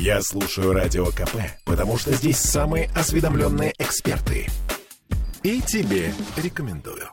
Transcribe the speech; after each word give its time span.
Я 0.00 0.20
слушаю 0.20 0.74
Радио 0.74 1.06
КП, 1.06 1.36
потому 1.64 1.96
что 1.96 2.12
здесь 2.12 2.36
самые 2.36 2.90
осведомленные 2.94 3.72
эксперты. 3.78 4.46
И 5.42 5.62
тебе 5.62 6.12
рекомендую. 6.36 7.08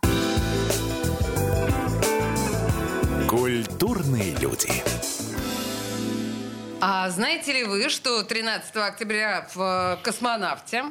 Культурные 3.30 4.36
люди. 4.36 4.70
А 6.82 7.10
знаете 7.10 7.54
ли 7.54 7.64
вы, 7.64 7.90
что 7.90 8.24
13 8.24 8.76
октября 8.76 9.48
в 9.56 9.62
э, 9.62 10.04
«Космонавте» 10.04 10.84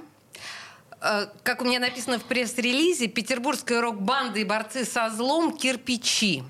э, 1.00 1.26
как 1.42 1.60
у 1.60 1.64
меня 1.66 1.78
написано 1.78 2.18
в 2.18 2.24
пресс-релизе, 2.24 3.08
петербургская 3.08 3.82
рок-банда 3.82 4.38
и 4.38 4.44
борцы 4.44 4.86
со 4.86 5.10
злом 5.10 5.56
«Кирпичи». 5.56 6.42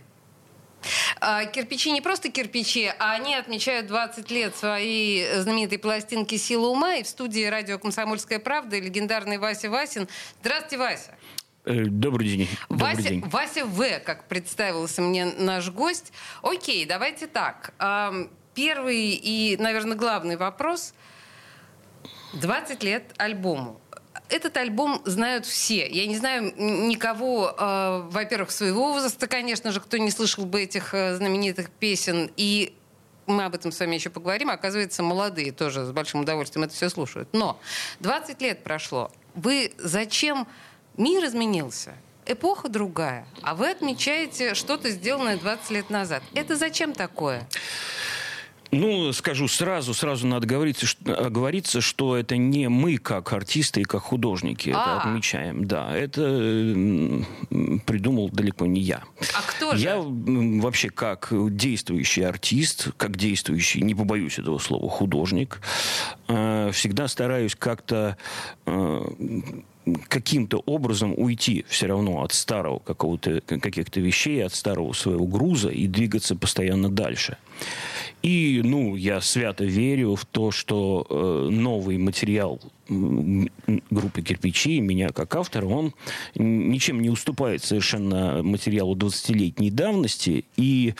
А, 1.20 1.44
кирпичи 1.44 1.90
не 1.90 2.00
просто 2.00 2.30
кирпичи, 2.30 2.92
а 2.98 3.12
они 3.12 3.34
отмечают 3.34 3.86
20 3.86 4.30
лет 4.30 4.56
своей 4.56 5.40
знаменитой 5.40 5.78
пластинки 5.78 6.36
«Сила 6.36 6.68
ума». 6.68 6.96
И 6.96 7.02
в 7.02 7.08
студии 7.08 7.44
радио 7.44 7.78
«Комсомольская 7.78 8.38
правда» 8.38 8.78
легендарный 8.78 9.38
Вася 9.38 9.70
Васин. 9.70 10.08
Здравствуйте, 10.40 10.78
Вася. 10.78 11.16
Э, 11.64 11.84
добрый 11.84 12.28
день. 12.28 12.48
Вася, 12.68 12.96
Добрый 12.96 13.04
день. 13.04 13.24
Вася 13.28 13.66
В, 13.66 14.00
как 14.00 14.28
представился 14.28 15.02
мне 15.02 15.26
наш 15.26 15.70
гость. 15.70 16.12
Окей, 16.42 16.84
давайте 16.86 17.26
так. 17.26 17.74
Первый 18.54 19.10
и, 19.12 19.56
наверное, 19.58 19.96
главный 19.96 20.36
вопрос. 20.36 20.94
20 22.34 22.82
лет 22.82 23.14
альбому. 23.18 23.81
Этот 24.28 24.56
альбом 24.56 25.02
знают 25.04 25.44
все. 25.44 25.86
Я 25.88 26.06
не 26.06 26.16
знаю 26.16 26.54
никого, 26.56 27.54
э, 27.56 28.08
во-первых, 28.10 28.50
своего 28.50 28.92
возраста, 28.92 29.26
конечно 29.26 29.72
же, 29.72 29.80
кто 29.80 29.98
не 29.98 30.10
слышал 30.10 30.46
бы 30.46 30.62
этих 30.62 30.94
э, 30.94 31.16
знаменитых 31.16 31.70
песен. 31.70 32.30
И 32.36 32.74
мы 33.26 33.44
об 33.44 33.54
этом 33.54 33.72
с 33.72 33.80
вами 33.80 33.94
еще 33.94 34.10
поговорим. 34.10 34.50
Оказывается, 34.50 35.02
молодые 35.02 35.52
тоже 35.52 35.84
с 35.84 35.92
большим 35.92 36.20
удовольствием 36.20 36.64
это 36.64 36.74
все 36.74 36.88
слушают. 36.88 37.28
Но 37.32 37.60
20 38.00 38.40
лет 38.42 38.62
прошло. 38.64 39.10
Вы 39.34 39.72
зачем... 39.78 40.46
Мир 40.98 41.24
изменился. 41.24 41.94
Эпоха 42.26 42.68
другая. 42.68 43.26
А 43.40 43.54
вы 43.54 43.70
отмечаете 43.70 44.54
что-то 44.54 44.90
сделанное 44.90 45.38
20 45.38 45.70
лет 45.70 45.90
назад. 45.90 46.22
Это 46.34 46.54
зачем 46.54 46.92
такое? 46.92 47.48
Ну, 48.72 49.12
скажу 49.12 49.48
сразу, 49.48 49.92
сразу 49.92 50.26
надо 50.26 50.46
говориться, 50.46 50.86
что, 50.86 51.26
оговориться, 51.26 51.82
что 51.82 52.16
это 52.16 52.38
не 52.38 52.70
мы, 52.70 52.96
как 52.96 53.34
артисты 53.34 53.82
и 53.82 53.84
как 53.84 54.00
художники, 54.02 54.70
это 54.70 54.78
А. 54.78 55.00
отмечаем. 55.00 55.66
Да, 55.66 55.94
это 55.94 56.22
придумал 57.84 58.30
далеко 58.30 58.64
не 58.64 58.80
я. 58.80 59.02
А 59.34 59.42
кто 59.42 59.76
же? 59.76 59.84
Я 59.84 59.98
вообще 60.00 60.88
как 60.88 61.28
действующий 61.30 62.22
артист, 62.22 62.88
как 62.96 63.16
действующий, 63.18 63.82
не 63.82 63.94
побоюсь 63.94 64.38
этого 64.38 64.56
слова, 64.58 64.88
художник, 64.88 65.60
э, 66.28 66.70
всегда 66.72 67.08
стараюсь 67.08 67.54
как-то 67.54 68.16
э, 68.64 69.00
каким-то 70.08 70.62
образом 70.64 71.12
уйти 71.16 71.64
все 71.68 71.86
равно 71.86 72.22
от 72.22 72.32
старого 72.32 72.78
какого-то 72.78 73.40
каких-то 73.40 74.00
вещей, 74.00 74.44
от 74.44 74.54
старого 74.54 74.92
своего 74.92 75.26
груза 75.26 75.70
и 75.70 75.86
двигаться 75.86 76.36
постоянно 76.36 76.88
дальше. 76.88 77.36
И, 78.22 78.60
ну, 78.64 78.96
я 78.96 79.20
свято 79.20 79.64
верю 79.64 80.14
в 80.14 80.24
то, 80.24 80.50
что 80.50 81.06
э, 81.08 81.48
новый 81.50 81.98
материал 81.98 82.60
группы 82.88 84.22
«Кирпичи», 84.22 84.80
меня 84.80 85.10
как 85.10 85.34
автора, 85.36 85.66
он 85.66 85.94
ничем 86.34 87.00
не 87.00 87.10
уступает 87.10 87.62
совершенно 87.62 88.42
материалу 88.42 88.94
20-летней 88.94 89.70
давности. 89.70 90.44
И 90.56 90.94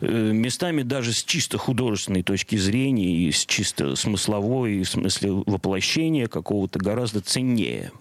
э, 0.00 0.06
местами 0.32 0.82
даже 0.82 1.12
с 1.12 1.22
чисто 1.22 1.58
художественной 1.58 2.22
точки 2.22 2.56
зрения 2.56 3.14
и 3.14 3.32
с 3.32 3.44
чисто 3.44 3.96
смысловой, 3.96 4.82
в 4.82 4.88
смысле 4.88 5.32
воплощения 5.32 6.26
какого-то 6.26 6.78
гораздо 6.78 7.20
ценнее. 7.20 7.92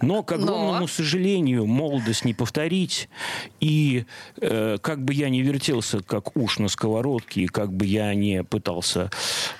Но, 0.00 0.22
к 0.22 0.36
Но? 0.36 0.42
огромному 0.42 0.88
сожалению, 0.88 1.66
молодость 1.66 2.24
не 2.24 2.34
повторить. 2.34 3.08
И 3.60 4.04
э, 4.40 4.78
как 4.80 5.04
бы 5.04 5.14
я 5.14 5.28
не 5.28 5.42
вертелся, 5.42 6.00
как 6.00 6.36
уж 6.36 6.58
на 6.58 6.68
сковородке, 6.68 7.42
и 7.42 7.46
как 7.46 7.72
бы 7.72 7.86
я 7.86 7.97
не 8.14 8.44
пытался, 8.44 9.10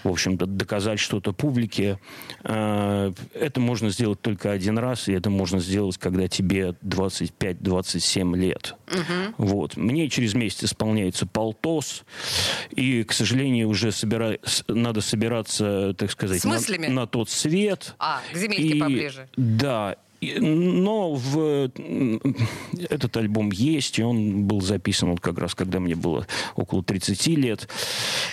в 0.05 0.09
общем-то, 0.09 0.47
доказать 0.47 0.99
что-то 1.01 1.33
публике, 1.33 1.99
э, 2.45 3.13
это 3.35 3.61
можно 3.61 3.91
сделать 3.91 4.21
только 4.21 4.51
один 4.53 4.79
раз, 4.79 5.09
и 5.09 5.13
это 5.13 5.31
можно 5.31 5.61
сделать, 5.61 5.99
когда 5.99 6.29
тебе 6.29 6.75
25-27 6.83 8.37
лет. 8.37 8.75
Вот. 9.37 9.77
Мне 9.77 10.09
через 10.09 10.35
месяц 10.35 10.65
исполняется 10.65 11.27
полтос, 11.27 12.05
и, 12.71 13.05
к 13.05 13.13
сожалению, 13.13 13.69
уже 13.69 13.93
собира... 13.93 14.39
надо 14.69 15.01
собираться, 15.01 15.95
так 15.97 16.11
сказать, 16.11 16.45
на, 16.45 16.59
на 16.89 17.07
тот 17.07 17.31
свет. 17.31 17.95
А, 17.99 18.21
к 18.33 18.37
земельке 18.37 18.77
И- 18.77 18.81
поближе. 18.81 19.29
Да. 19.37 19.97
Но 20.21 21.15
в, 21.15 21.71
этот 22.91 23.17
альбом 23.17 23.53
есть, 23.53 23.99
и 23.99 24.03
он 24.03 24.45
был 24.45 24.61
записан 24.61 25.11
вот 25.11 25.21
как 25.21 25.39
раз, 25.39 25.55
когда 25.55 25.79
мне 25.79 25.95
было 25.95 26.27
около 26.57 26.83
30 26.83 27.27
лет. 27.29 27.69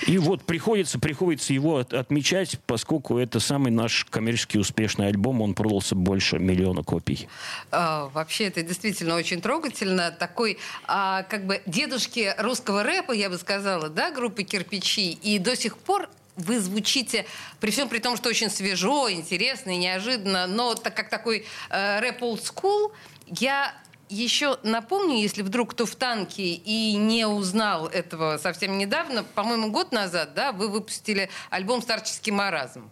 И 0.07 0.17
вот 0.17 0.43
приходится, 0.43 0.97
приходится 0.99 1.53
его 1.53 1.77
от- 1.77 1.93
отмечать, 1.93 2.59
поскольку 2.65 3.17
это 3.17 3.39
самый 3.39 3.71
наш 3.71 4.05
коммерчески 4.05 4.57
успешный 4.57 5.07
альбом, 5.07 5.41
он 5.41 5.53
продался 5.53 5.95
больше 5.95 6.39
миллиона 6.39 6.83
копий. 6.83 7.27
А, 7.71 8.09
вообще, 8.13 8.45
это 8.45 8.63
действительно 8.63 9.15
очень 9.15 9.41
трогательно. 9.41 10.11
Такой, 10.11 10.57
а, 10.87 11.23
как 11.23 11.45
бы, 11.45 11.61
дедушки 11.67 12.33
русского 12.39 12.83
рэпа, 12.83 13.11
я 13.11 13.29
бы 13.29 13.37
сказала, 13.37 13.89
да, 13.89 14.11
группы 14.11 14.43
«Кирпичи». 14.43 15.11
И 15.11 15.37
до 15.39 15.55
сих 15.55 15.77
пор 15.77 16.09
вы 16.35 16.59
звучите, 16.59 17.25
при 17.59 17.71
всем 17.71 17.89
при 17.89 17.99
том, 17.99 18.17
что 18.17 18.29
очень 18.29 18.49
свежо, 18.49 19.09
интересно 19.09 19.71
и 19.71 19.77
неожиданно, 19.77 20.47
но 20.47 20.75
так 20.75 20.95
как 20.95 21.09
такой 21.09 21.45
э, 21.69 21.99
рэп 21.99 22.21
old 22.21 22.41
school, 22.41 22.91
я 23.27 23.73
еще 24.09 24.59
напомню, 24.63 25.17
если 25.17 25.41
вдруг 25.41 25.71
кто 25.71 25.85
в 25.85 25.95
танке 25.95 26.43
и 26.43 26.95
не 26.95 27.25
узнал 27.25 27.87
этого 27.87 28.37
совсем 28.37 28.77
недавно, 28.77 29.23
по-моему, 29.23 29.71
год 29.71 29.91
назад, 29.91 30.33
да, 30.33 30.51
вы 30.51 30.67
выпустили 30.69 31.29
альбом 31.49 31.81
«Старческий 31.81 32.31
маразм». 32.31 32.89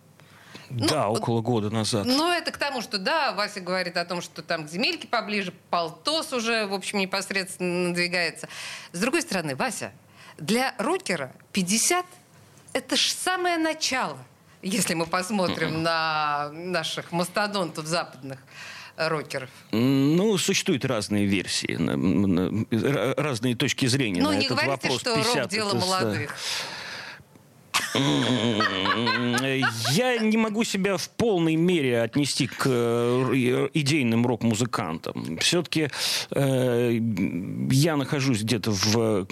да, 0.69 1.09
около 1.09 1.41
года 1.41 1.69
назад. 1.69 2.05
Ну, 2.05 2.31
это 2.31 2.51
к 2.51 2.57
тому, 2.57 2.81
что 2.81 2.97
да, 2.97 3.33
Вася 3.33 3.59
говорит 3.59 3.95
о 3.95 4.05
том, 4.05 4.21
что 4.21 4.41
там 4.41 4.65
к 4.65 4.69
земельке 4.69 5.07
поближе, 5.07 5.53
полтос 5.69 6.33
уже, 6.33 6.65
в 6.65 6.73
общем, 6.73 6.97
непосредственно 6.97 7.89
надвигается. 7.89 8.47
С 8.91 8.99
другой 8.99 9.21
стороны, 9.21 9.55
Вася, 9.55 9.91
для 10.37 10.73
рокера 10.79 11.31
50 11.51 12.05
это 12.73 12.95
ж 12.95 13.11
самое 13.11 13.57
начало, 13.57 14.17
если 14.61 14.93
мы 14.93 15.05
посмотрим 15.05 15.83
на 15.83 16.49
наших 16.53 17.11
мастодонтов 17.11 17.85
западных 17.85 18.39
э, 18.97 19.07
рокеров. 19.07 19.49
Ну, 19.71 20.37
существуют 20.37 20.85
разные 20.85 21.25
версии, 21.25 21.77
разные 23.19 23.55
точки 23.55 23.85
зрения 23.87 24.21
Ну, 24.21 24.29
на 24.29 24.35
не 24.35 24.45
этот 24.45 24.57
говорите, 24.57 24.71
вопрос. 24.89 25.01
что 25.01 25.15
50 25.15 25.35
рок 25.37 25.49
дело 25.49 25.69
ста- 25.69 25.79
молодых. 25.79 26.35
Я 29.91 30.17
не 30.19 30.37
могу 30.37 30.63
себя 30.63 30.97
в 30.97 31.09
полной 31.09 31.55
мере 31.55 32.01
отнести 32.01 32.47
к 32.47 32.63
э, 32.65 33.69
идейным 33.73 34.25
рок-музыкантам. 34.25 35.37
Все-таки 35.37 35.89
я 36.31 37.97
нахожусь 37.97 38.41
где-то 38.41 38.71
в, 38.71 39.25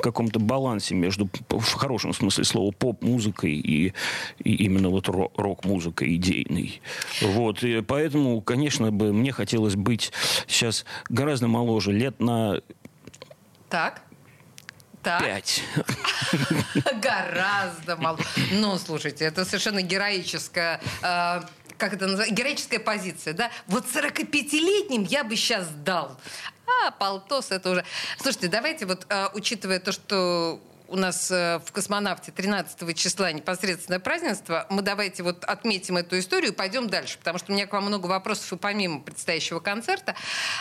каком-то 0.00 0.40
балансе 0.40 0.94
между, 0.94 1.28
в 1.48 1.72
хорошем 1.74 2.12
смысле 2.12 2.44
слова, 2.44 2.72
поп-музыкой 2.72 3.52
и, 3.52 3.92
и 4.42 4.54
именно 4.64 4.88
вот 4.88 5.08
ро- 5.08 5.30
рок-музыкой 5.36 6.16
идейной. 6.16 6.80
Вот. 7.22 7.62
И 7.62 7.80
поэтому, 7.82 8.40
конечно, 8.40 8.90
бы 8.90 9.12
мне 9.12 9.32
хотелось 9.32 9.76
быть 9.76 10.12
сейчас 10.46 10.84
гораздо 11.08 11.48
моложе, 11.48 11.92
лет 11.92 12.20
на 12.20 12.60
Так. 13.68 14.02
Так. 15.02 15.22
пять. 15.22 15.62
Гораздо 17.02 17.96
мало. 17.96 18.18
Ну, 18.52 18.78
слушайте, 18.78 19.24
это 19.24 19.44
совершенно 19.44 19.80
героическая... 19.82 20.80
э, 21.02 21.40
как 21.78 21.94
это 21.94 22.06
называется? 22.06 22.34
Героическая 22.34 22.78
позиция, 22.78 23.32
да? 23.32 23.50
Вот 23.66 23.86
45-летним 23.86 25.04
я 25.04 25.24
бы 25.24 25.36
сейчас 25.36 25.68
дал. 25.68 26.18
А 26.84 26.90
полтос 26.90 27.50
это 27.50 27.70
уже... 27.70 27.84
Слушайте, 28.18 28.48
давайте 28.48 28.84
вот, 28.84 29.06
э, 29.08 29.28
учитывая 29.32 29.80
то, 29.80 29.90
что 29.92 30.60
у 30.88 30.96
нас 30.96 31.30
э, 31.30 31.60
в 31.64 31.72
«Космонавте» 31.72 32.32
13 32.32 32.94
числа 32.96 33.32
непосредственное 33.32 34.00
празднество, 34.00 34.66
мы 34.70 34.82
давайте 34.82 35.22
вот 35.22 35.44
отметим 35.44 35.96
эту 35.96 36.18
историю 36.18 36.52
и 36.52 36.54
пойдем 36.54 36.88
дальше, 36.88 37.16
потому 37.18 37.38
что 37.38 37.52
у 37.52 37.54
меня 37.54 37.66
к 37.66 37.72
вам 37.72 37.84
много 37.84 38.06
вопросов 38.06 38.52
и 38.52 38.56
помимо 38.56 39.00
предстоящего 39.00 39.60
концерта. 39.60 40.14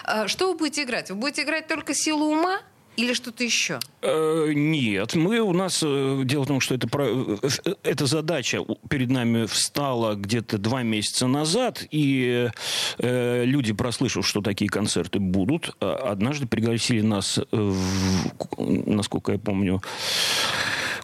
Э, 0.05 0.27
Что 0.27 0.51
вы 0.51 0.57
будете 0.57 0.83
играть? 0.83 1.09
Вы 1.09 1.17
будете 1.17 1.43
играть 1.43 1.67
только 1.67 1.93
«Силу 1.93 2.27
ума» 2.27 2.61
или 2.99 3.13
что-то 3.13 3.43
еще? 3.43 3.79
Э, 4.01 4.51
Нет, 4.53 5.15
мы 5.15 5.39
у 5.39 5.53
нас 5.53 5.81
э, 5.85 6.21
дело 6.25 6.43
в 6.43 6.47
том, 6.47 6.59
что 6.59 6.75
это 6.75 6.87
про- 6.87 7.07
э, 7.07 7.49
эта 7.83 8.05
задача 8.05 8.59
перед 8.89 9.09
нами 9.09 9.45
встала 9.45 10.15
где-то 10.15 10.57
два 10.57 10.83
месяца 10.83 11.27
назад, 11.27 11.85
и 11.91 12.49
э, 12.97 13.43
люди, 13.45 13.73
прослышав, 13.73 14.27
что 14.27 14.41
такие 14.41 14.69
концерты 14.69 15.19
будут, 15.19 15.75
э, 15.79 15.85
однажды 15.89 16.45
пригласили 16.47 17.01
нас, 17.01 17.37
э, 17.37 17.43
в- 17.51 18.89
насколько 18.89 19.31
я 19.31 19.39
помню, 19.39 19.81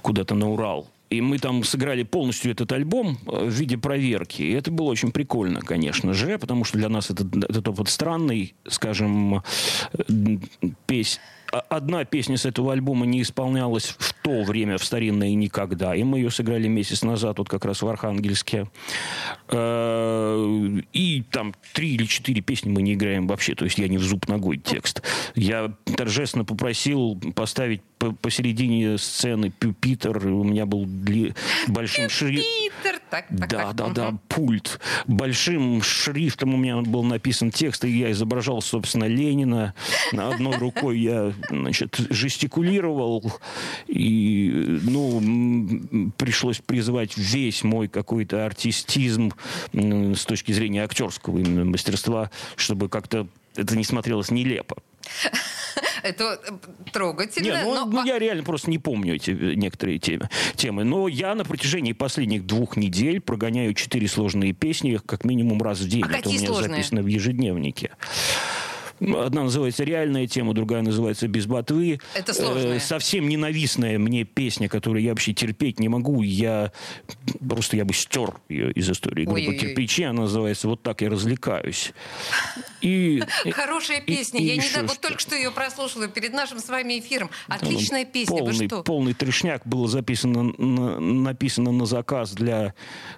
куда-то 0.01 0.35
на 0.35 0.49
Урал. 0.49 0.87
И 1.11 1.21
мы 1.21 1.37
там 1.37 1.63
сыграли 1.63 2.03
полностью 2.03 2.51
этот 2.51 2.71
альбом 2.71 3.17
в 3.25 3.47
виде 3.49 3.77
проверки. 3.77 4.41
И 4.41 4.51
это 4.51 4.71
было 4.71 4.87
очень 4.87 5.11
прикольно, 5.11 5.61
конечно 5.61 6.13
же, 6.13 6.37
потому 6.39 6.65
что 6.65 6.77
для 6.79 6.89
нас 6.89 7.11
этот, 7.11 7.27
этот 7.43 7.67
опыт 7.67 7.89
странный, 7.89 8.55
скажем, 8.67 9.43
песнь 10.87 11.19
одна 11.69 12.05
песня 12.05 12.37
с 12.37 12.45
этого 12.45 12.73
альбома 12.73 13.05
не 13.05 13.21
исполнялась 13.21 13.95
в 13.97 14.13
то 14.21 14.43
время 14.43 14.77
в 14.77 14.83
старинное 14.83 15.33
никогда. 15.33 15.95
И 15.95 16.03
мы 16.03 16.19
ее 16.19 16.31
сыграли 16.31 16.67
месяц 16.67 17.03
назад, 17.03 17.37
вот 17.37 17.49
как 17.49 17.65
раз 17.65 17.81
в 17.81 17.87
Архангельске. 17.87 18.67
Э, 19.49 20.81
и 20.93 21.23
там 21.31 21.53
три 21.73 21.95
или 21.95 22.05
четыре 22.05 22.41
песни 22.41 22.69
мы 22.69 22.81
не 22.81 22.93
играем 22.93 23.27
вообще. 23.27 23.55
То 23.55 23.65
есть 23.65 23.77
я 23.77 23.87
не 23.87 23.97
в 23.97 24.03
зуб 24.03 24.27
ногой 24.27 24.57
текст. 24.57 25.01
Я 25.35 25.73
торжественно 25.97 26.45
попросил 26.45 27.19
поставить 27.35 27.81
посередине 28.21 28.97
сцены 28.97 29.51
пюпитер. 29.51 30.17
У 30.27 30.43
меня 30.43 30.65
был 30.65 30.85
дли... 30.85 31.33
большим 31.67 32.09
шрифтом. 32.09 32.45
Так, 33.15 33.27
так, 33.29 33.49
да, 33.49 33.57
так. 33.73 33.75
да, 33.75 33.89
да, 33.89 34.17
пульт. 34.27 34.79
Большим 35.07 35.81
шрифтом 35.81 36.53
у 36.53 36.57
меня 36.57 36.81
был 36.81 37.03
написан 37.03 37.51
текст, 37.51 37.85
и 37.85 37.89
я 37.89 38.11
изображал, 38.11 38.61
собственно, 38.61 39.05
Ленина. 39.05 39.73
На 40.11 40.29
одной 40.29 40.57
рукой 40.57 40.99
я 40.99 41.33
значит, 41.49 41.97
жестикулировал, 42.09 43.33
и, 43.87 44.79
ну, 44.83 46.11
пришлось 46.17 46.59
призывать 46.59 47.17
весь 47.17 47.63
мой 47.63 47.87
какой-то 47.87 48.45
артистизм 48.45 49.31
с 49.73 50.25
точки 50.25 50.51
зрения 50.51 50.83
актерского 50.83 51.37
именно 51.37 51.65
мастерства, 51.65 52.29
чтобы 52.57 52.89
как-то 52.89 53.27
это 53.55 53.77
не 53.77 53.85
смотрелось 53.85 54.31
нелепо. 54.31 54.77
Это 56.03 56.39
трогательно. 56.93 57.45
Не, 57.45 57.63
ну, 57.63 57.73
но... 57.73 57.85
ну, 57.85 58.05
я 58.05 58.19
реально 58.19 58.43
просто 58.43 58.69
не 58.69 58.77
помню 58.77 59.15
эти 59.15 59.31
э, 59.31 59.55
некоторые 59.55 59.97
темы, 59.97 60.29
темы. 60.55 60.83
Но 60.83 61.07
я 61.07 61.33
на 61.35 61.43
протяжении 61.43 61.93
последних 61.93 62.45
двух 62.45 62.77
недель 62.77 63.21
прогоняю 63.21 63.73
четыре 63.73 64.07
сложные 64.07 64.53
песни 64.53 64.99
как 65.03 65.25
минимум 65.25 65.61
раз 65.61 65.79
в 65.79 65.87
день. 65.87 66.03
А 66.03 66.17
Это 66.17 66.29
у 66.29 66.31
меня 66.31 66.47
сложные? 66.47 66.69
записано 66.69 67.01
в 67.01 67.07
ежедневнике. 67.07 67.91
Одна 68.99 69.43
называется 69.43 69.83
«Реальная 69.83 70.25
тема», 70.27 70.53
другая 70.53 70.81
называется 70.81 71.27
«Без 71.27 71.45
ботвы». 71.47 71.99
Это 72.13 72.33
сложная. 72.33 72.77
Э, 72.77 72.79
совсем 72.79 73.27
ненавистная 73.27 73.99
мне 73.99 74.23
песня, 74.23 74.69
которую 74.69 75.03
я 75.03 75.11
вообще 75.11 75.33
терпеть 75.33 75.79
не 75.79 75.89
могу. 75.89 76.21
Я 76.21 76.71
просто 77.47 77.75
я 77.75 77.83
бы 77.83 77.93
стер 77.93 78.35
ее 78.47 78.71
из 78.71 78.89
истории 78.89 79.25
группы 79.25 79.41
Ой-ой-ой. 79.41 79.57
«Кирпичи». 79.57 80.03
Она 80.03 80.21
называется 80.21 80.67
«Вот 80.67 80.81
так 80.81 81.01
я 81.01 81.09
развлекаюсь». 81.09 81.93
И, 82.81 83.21
Хорошая 83.51 83.99
песня. 84.01 84.39
И, 84.39 84.43
и 84.43 84.47
я 84.47 84.55
не 84.55 84.67
знаю, 84.67 84.87
вот 84.87 84.99
только 84.99 85.19
что 85.19 85.35
ее 85.35 85.51
прослушала 85.51 86.07
перед 86.07 86.33
нашим 86.33 86.59
с 86.59 86.69
вами 86.69 86.99
эфиром. 86.99 87.29
Отличная 87.47 88.05
песня. 88.05 88.37
Полный, 88.37 88.57
Вы 88.57 88.65
что? 88.67 88.83
полный 88.83 89.13
трешняк. 89.13 89.65
Было 89.65 89.87
записано, 89.87 90.43
на, 90.43 90.99
написано 90.99 91.71
на 91.71 91.85
заказ 91.85 92.31
для 92.31 92.73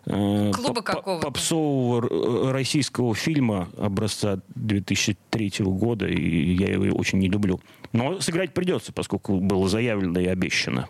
э, 0.05 0.51
Клуба 0.53 0.81
какого 0.81 1.19
попсового 1.19 2.51
российского 2.51 3.13
фильма 3.13 3.69
образца 3.77 4.41
2003 5.37 5.65
года, 5.65 6.07
и 6.07 6.53
я 6.53 6.67
его 6.67 6.97
очень 6.97 7.19
не 7.19 7.29
люблю. 7.29 7.59
Но 7.93 8.19
сыграть 8.19 8.53
придется, 8.53 8.91
поскольку 8.93 9.39
было 9.39 9.67
заявлено 9.69 10.19
и 10.19 10.27
обещано. 10.27 10.89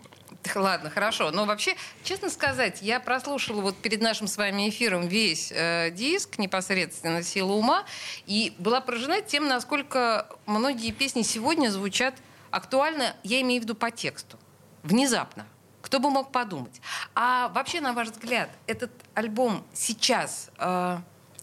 Ладно, 0.54 0.90
хорошо. 0.90 1.30
Но 1.30 1.44
вообще, 1.44 1.74
честно 2.02 2.30
сказать, 2.30 2.80
я 2.82 3.00
прослушала 3.00 3.60
вот 3.60 3.76
перед 3.76 4.00
нашим 4.00 4.26
с 4.26 4.36
вами 4.36 4.68
эфиром 4.68 5.06
весь 5.08 5.52
э, 5.52 5.90
диск, 5.90 6.38
непосредственно 6.38 7.22
«Сила 7.22 7.52
ума», 7.52 7.84
и 8.26 8.54
была 8.58 8.80
поражена 8.80 9.20
тем, 9.20 9.48
насколько 9.48 10.28
многие 10.46 10.92
песни 10.92 11.22
сегодня 11.22 11.70
звучат 11.70 12.14
актуально, 12.50 13.14
я 13.22 13.40
имею 13.42 13.60
в 13.60 13.64
виду 13.64 13.74
по 13.74 13.90
тексту, 13.90 14.38
внезапно. 14.82 15.46
Кто 15.82 16.00
бы 16.00 16.10
мог 16.10 16.32
подумать. 16.32 16.80
А 17.14 17.48
вообще, 17.48 17.80
на 17.80 17.92
ваш 17.92 18.08
взгляд, 18.08 18.50
этот 18.66 18.90
альбом 19.14 19.64
сейчас 19.72 20.50
э, 20.58 20.98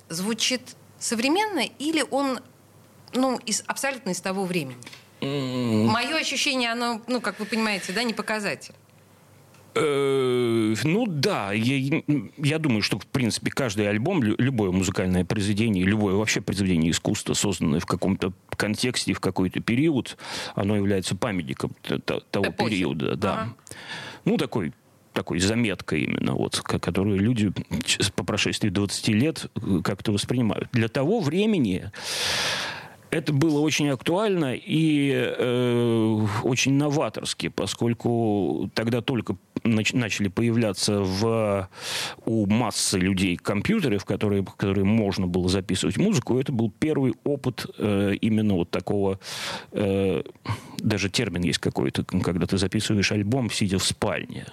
звучит 0.10 0.75
современно 1.00 1.60
или 1.60 2.04
он 2.12 2.40
ну, 3.15 3.38
из, 3.45 3.63
абсолютно 3.67 4.12
из 4.12 4.21
того 4.21 4.45
времени? 4.45 4.77
Mm. 5.21 5.85
Мое 5.85 6.17
ощущение, 6.17 6.71
оно, 6.71 7.01
ну, 7.07 7.21
как 7.21 7.39
вы 7.39 7.45
понимаете, 7.45 7.94
да, 7.94 8.03
не 8.03 8.13
показатель. 8.13 8.73
Э, 9.75 10.73
ну 10.85 11.06
да, 11.06 11.51
я, 11.51 12.01
я 12.38 12.59
думаю, 12.59 12.81
что 12.81 12.97
в 12.97 13.06
принципе 13.07 13.51
каждый 13.51 13.89
альбом, 13.89 14.23
любое 14.23 14.71
музыкальное 14.71 15.25
произведение, 15.25 15.83
любое 15.83 16.15
вообще 16.15 16.39
произведение 16.39 16.91
искусства, 16.91 17.33
созданное 17.33 17.81
в 17.81 17.85
каком-то 17.85 18.31
контексте, 18.56 19.13
в 19.13 19.19
какой-то 19.19 19.59
период, 19.59 20.17
оно 20.56 20.77
является 20.77 21.15
памятником 21.15 21.75
того 21.81 22.45
Эпохи. 22.45 22.69
периода, 22.69 23.15
да. 23.15 23.33
Ага. 23.33 23.56
Ну 24.23 24.38
такой 24.38 24.73
такой 25.12 25.39
заметкой 25.39 26.01
именно, 26.01 26.33
вот, 26.33 26.59
которую 26.59 27.19
люди 27.19 27.51
по 28.15 28.23
прошествии 28.23 28.69
20 28.69 29.07
лет 29.09 29.45
э, 29.56 29.81
как-то 29.83 30.12
воспринимают. 30.12 30.69
Для 30.73 30.89
того 30.89 31.21
времени 31.21 31.89
это 33.15 33.31
было 33.31 33.59
очень 33.62 33.88
актуально 33.89 34.56
и 34.56 35.12
э, 35.13 36.27
очень 36.44 36.73
новаторски, 36.73 37.47
поскольку 37.47 38.69
тогда 38.73 39.01
только 39.01 39.38
нач- 39.63 39.95
начали 39.95 40.27
появляться 40.27 41.00
в, 41.00 41.69
у 42.25 42.45
массы 42.47 43.00
людей 43.00 43.38
компьютеры, 43.38 44.00
в 44.00 44.06
которые, 44.06 44.41
в 44.44 44.56
которые 44.56 44.83
можно 44.83 45.27
было 45.27 45.47
записывать 45.47 45.95
музыку. 45.95 46.38
Это 46.38 46.51
был 46.51 46.69
первый 46.77 47.13
опыт 47.23 47.65
э, 47.77 48.15
именно 48.19 48.56
вот 48.56 48.69
такого, 48.69 49.19
э, 49.71 50.21
даже 50.79 51.09
термин 51.09 51.44
есть 51.44 51.59
какой-то, 51.59 52.03
когда 52.03 52.45
ты 52.45 52.57
записываешь 52.57 53.13
альбом, 53.13 53.50
сидя 53.50 53.79
в 53.79 53.83
спальне 53.83 54.45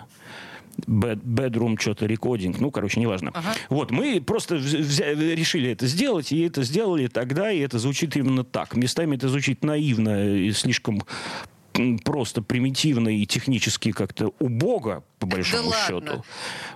bedroom 0.87 1.81
что-то 1.81 2.07
рекодинг, 2.07 2.59
ну, 2.59 2.71
короче, 2.71 3.01
неважно. 3.01 3.31
Ага. 3.35 3.55
Вот, 3.69 3.91
мы 3.91 4.21
просто 4.21 4.57
взяли, 4.57 5.35
решили 5.35 5.71
это 5.71 5.87
сделать, 5.87 6.33
и 6.33 6.41
это 6.41 6.63
сделали 6.63 7.07
тогда, 7.09 7.51
и 7.51 7.59
это 7.61 7.79
звучит 7.79 8.17
именно 8.17 8.45
так. 8.45 8.75
Местами 8.77 9.17
это 9.17 9.29
звучит 9.29 9.65
наивно 9.65 10.37
и 10.37 10.53
слишком 10.53 11.03
просто 12.05 12.43
примитивно 12.43 13.09
и 13.09 13.27
технически 13.27 13.93
как-то 13.93 14.33
убого, 14.39 15.05
по 15.19 15.27
большому 15.27 15.71
да 15.71 15.77
счету. 15.87 15.95
Ладно. 15.95 16.25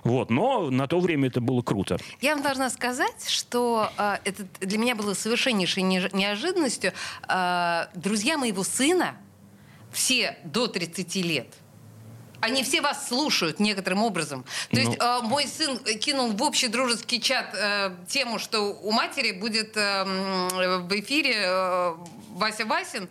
Вот, 0.03 0.29
но 0.29 0.69
на 0.69 0.87
то 0.87 0.99
время 0.99 1.27
это 1.27 1.41
было 1.41 1.61
круто. 1.61 1.97
Я 2.21 2.35
вам 2.35 2.43
должна 2.43 2.69
сказать, 2.69 3.29
что 3.29 3.91
э, 3.97 4.17
это 4.25 4.47
для 4.61 4.77
меня 4.77 4.95
было 4.95 5.13
совершеннейшей 5.13 5.83
неожиданностью. 5.83 6.93
Э, 7.27 7.87
друзья 7.93 8.37
моего 8.37 8.63
сына, 8.63 9.17
все 9.91 10.37
до 10.43 10.67
30 10.67 11.15
лет, 11.17 11.53
они 12.41 12.63
все 12.63 12.81
вас 12.81 13.07
слушают 13.07 13.59
некоторым 13.59 14.03
образом. 14.03 14.43
То 14.69 14.75
ну... 14.75 14.79
есть 14.79 14.97
э, 14.99 15.19
мой 15.23 15.47
сын 15.47 15.77
кинул 15.99 16.31
в 16.31 16.41
общий 16.43 16.67
дружеский 16.67 17.21
чат 17.21 17.53
э, 17.53 17.91
тему, 18.07 18.39
что 18.39 18.73
у 18.73 18.91
матери 18.91 19.31
будет 19.31 19.75
э, 19.75 20.03
в 20.03 20.99
эфире 20.99 21.35
э, 21.35 21.95
Вася 22.35 22.65
Васин. 22.65 23.09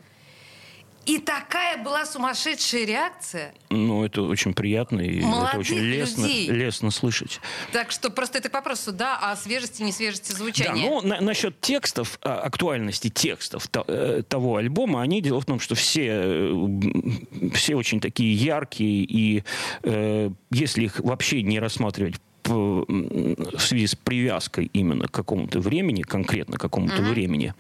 И 1.07 1.19
такая 1.19 1.83
была 1.83 2.05
сумасшедшая 2.05 2.85
реакция. 2.85 3.55
Ну, 3.71 4.05
это 4.05 4.23
очень 4.23 4.55
приятно 4.55 5.01
и 5.01 5.21
Молодых 5.21 5.51
это 5.51 5.59
очень 5.61 5.79
лестно, 5.79 6.23
людей. 6.23 6.51
лестно 6.51 6.91
слышать. 6.91 7.41
Так 7.73 7.93
что 7.93 8.11
просто 8.11 8.39
это 8.39 8.49
к 8.49 8.55
вопросу, 8.55 8.93
да, 8.93 9.17
о 9.17 9.37
свежести, 9.37 9.83
несвежести 9.83 10.33
звучания. 10.33 10.83
Да, 10.83 10.91
ну, 10.91 11.01
на, 11.03 11.21
насчет 11.21 11.61
текстов, 11.61 12.19
а, 12.23 12.41
актуальности 12.41 13.09
текстов 13.09 13.69
то, 13.69 13.85
э, 13.87 14.23
того 14.29 14.57
альбома, 14.57 15.01
они, 15.01 15.23
дело 15.23 15.41
в 15.41 15.45
том, 15.45 15.61
что 15.61 15.77
все, 15.77 16.09
э, 16.11 17.51
все 17.55 17.77
очень 17.77 18.01
такие 18.01 18.35
яркие, 18.35 19.05
и 19.05 19.45
э, 19.85 20.31
если 20.51 20.85
их 20.85 20.99
вообще 20.99 21.43
не 21.43 21.61
рассматривать 21.61 22.17
в 22.49 23.59
связи 23.59 23.87
с 23.87 23.95
привязкой 23.95 24.71
именно 24.73 25.09
к 25.09 25.11
какому-то 25.11 25.61
времени, 25.61 26.03
конкретно 26.03 26.59
к 26.59 26.61
какому-то 26.61 26.97
mm-hmm. 26.97 27.11
времени, 27.11 27.55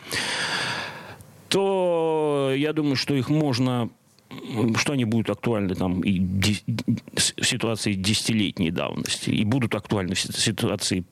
то 1.48 2.52
я 2.56 2.72
думаю, 2.72 2.96
что 2.96 3.14
их 3.14 3.28
можно 3.28 3.90
что 4.76 4.92
они 4.92 5.04
будут 5.04 5.30
актуальны 5.30 5.74
там 5.74 6.00
и 6.00 6.18
в 6.18 7.44
ситуации 7.44 7.92
десятилетней 7.92 8.70
давности, 8.70 9.30
и 9.30 9.44
будут 9.44 9.74
актуальны 9.74 10.14
в 10.14 10.18
ситуации 10.18 11.04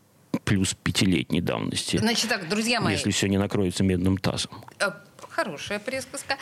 плюс 0.45 0.75
пятилетней 0.75 1.41
давности. 1.41 1.97
Значит 1.99 2.29
так, 2.29 2.49
друзья 2.49 2.81
мои. 2.81 2.95
Если 2.95 3.11
все 3.11 3.29
не 3.29 3.39
накроется 3.39 3.85
медным 3.85 4.19
тазом. 4.19 4.51
Э, 4.81 4.91
хорошая 5.31 5.79
присказка. 5.79 6.37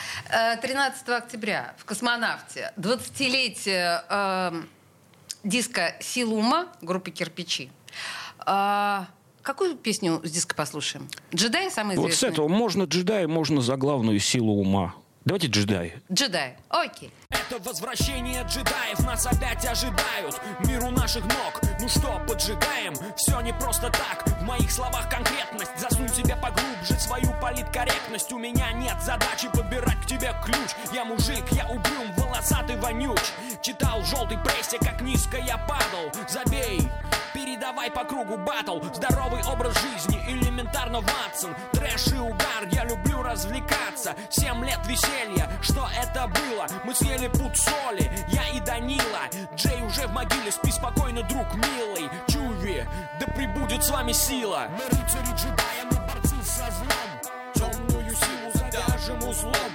13 0.61 1.07
э, 1.07 1.15
октября 1.15 1.75
в 1.77 1.85
«Космонавте» 1.85 2.73
20-летие 2.77 4.01
э, 4.09 4.63
диска 5.43 5.95
«Сила 5.99 6.33
ума» 6.33 6.67
группы 6.81 7.11
«Кирпичи». 7.11 7.69
Э, 8.45 9.05
Какую 9.43 9.75
песню 9.75 10.21
с 10.23 10.31
диска 10.31 10.55
послушаем? 10.55 11.07
«Джедай» 11.35 11.69
самый 11.69 11.95
известный? 11.95 12.09
Вот 12.11 12.13
с 12.13 12.23
этого 12.23 12.47
можно 12.47 12.83
«Джедай», 12.83 13.27
можно 13.27 13.61
за 13.61 13.75
главную 13.75 14.19
силу 14.19 14.53
ума. 14.53 14.95
Давайте 15.25 15.47
джедай. 15.47 15.93
Джедай. 16.11 16.57
Окей. 16.67 17.09
Это 17.29 17.57
возвращение 17.63 18.43
джедаев 18.43 18.99
нас 19.05 19.25
опять 19.25 19.65
ожидают. 19.65 20.39
Миру 20.67 20.89
наших 20.89 21.23
ног 21.23 21.61
Ну 21.79 21.87
что, 21.87 22.21
поджигаем? 22.27 22.93
Все 23.15 23.39
не 23.39 23.53
просто 23.53 23.89
так 23.89 24.27
В 24.41 24.43
моих 24.43 24.69
словах 24.69 25.09
конкретность 25.09 25.71
Засунь 25.79 26.09
себе 26.09 26.35
поглубже 26.35 26.99
свою 26.99 27.31
политкорректность 27.41 28.33
У 28.33 28.37
меня 28.37 28.73
нет 28.73 29.01
задачи 29.01 29.47
подбирать 29.47 30.01
к 30.01 30.07
тебе 30.07 30.35
ключ 30.43 30.71
Я 30.93 31.05
мужик, 31.05 31.45
я 31.51 31.67
угрюм, 31.67 32.13
волосатый 32.17 32.75
вонюч 32.75 33.21
Читал 33.61 34.01
в 34.01 34.05
желтой 34.05 34.37
прессе, 34.39 34.77
как 34.77 34.99
низко 35.01 35.37
я 35.37 35.57
падал 35.57 36.11
Забей, 36.27 36.81
передавай 37.33 37.91
по 37.91 38.03
кругу 38.05 38.37
батл. 38.37 38.79
Здоровый 38.93 39.41
образ 39.43 39.73
жизни, 39.81 40.23
элементарно 40.27 41.01
Ватсон. 41.01 41.55
Трэш 41.71 42.07
и 42.07 42.17
угар, 42.17 42.67
я 42.71 42.85
люблю 42.85 43.21
развлекаться. 43.21 44.15
Семь 44.29 44.63
лет 44.63 44.79
веселья, 44.87 45.49
что 45.61 45.87
это 45.97 46.27
было? 46.27 46.67
Мы 46.83 46.93
съели 46.93 47.27
пуд 47.27 47.57
соли, 47.57 48.11
я 48.29 48.47
и 48.49 48.59
Данила. 48.59 49.23
Джей 49.55 49.81
уже 49.81 50.07
в 50.07 50.13
могиле, 50.13 50.51
спи 50.51 50.71
спокойно, 50.71 51.23
друг 51.23 51.47
милый. 51.55 52.09
Чуви, 52.27 52.85
да 53.19 53.27
прибудет 53.27 53.83
с 53.83 53.89
вами 53.89 54.11
сила. 54.11 54.67
Мы 54.71 54.85
рыцари 54.85 55.35
джедаи, 55.35 55.83
мы 55.91 55.97
борцы 56.07 56.35
со 56.43 56.71
злом. 56.71 57.33
Темную 57.55 58.15
силу 58.15 58.51
завяжем 58.53 59.29
узлом 59.29 59.71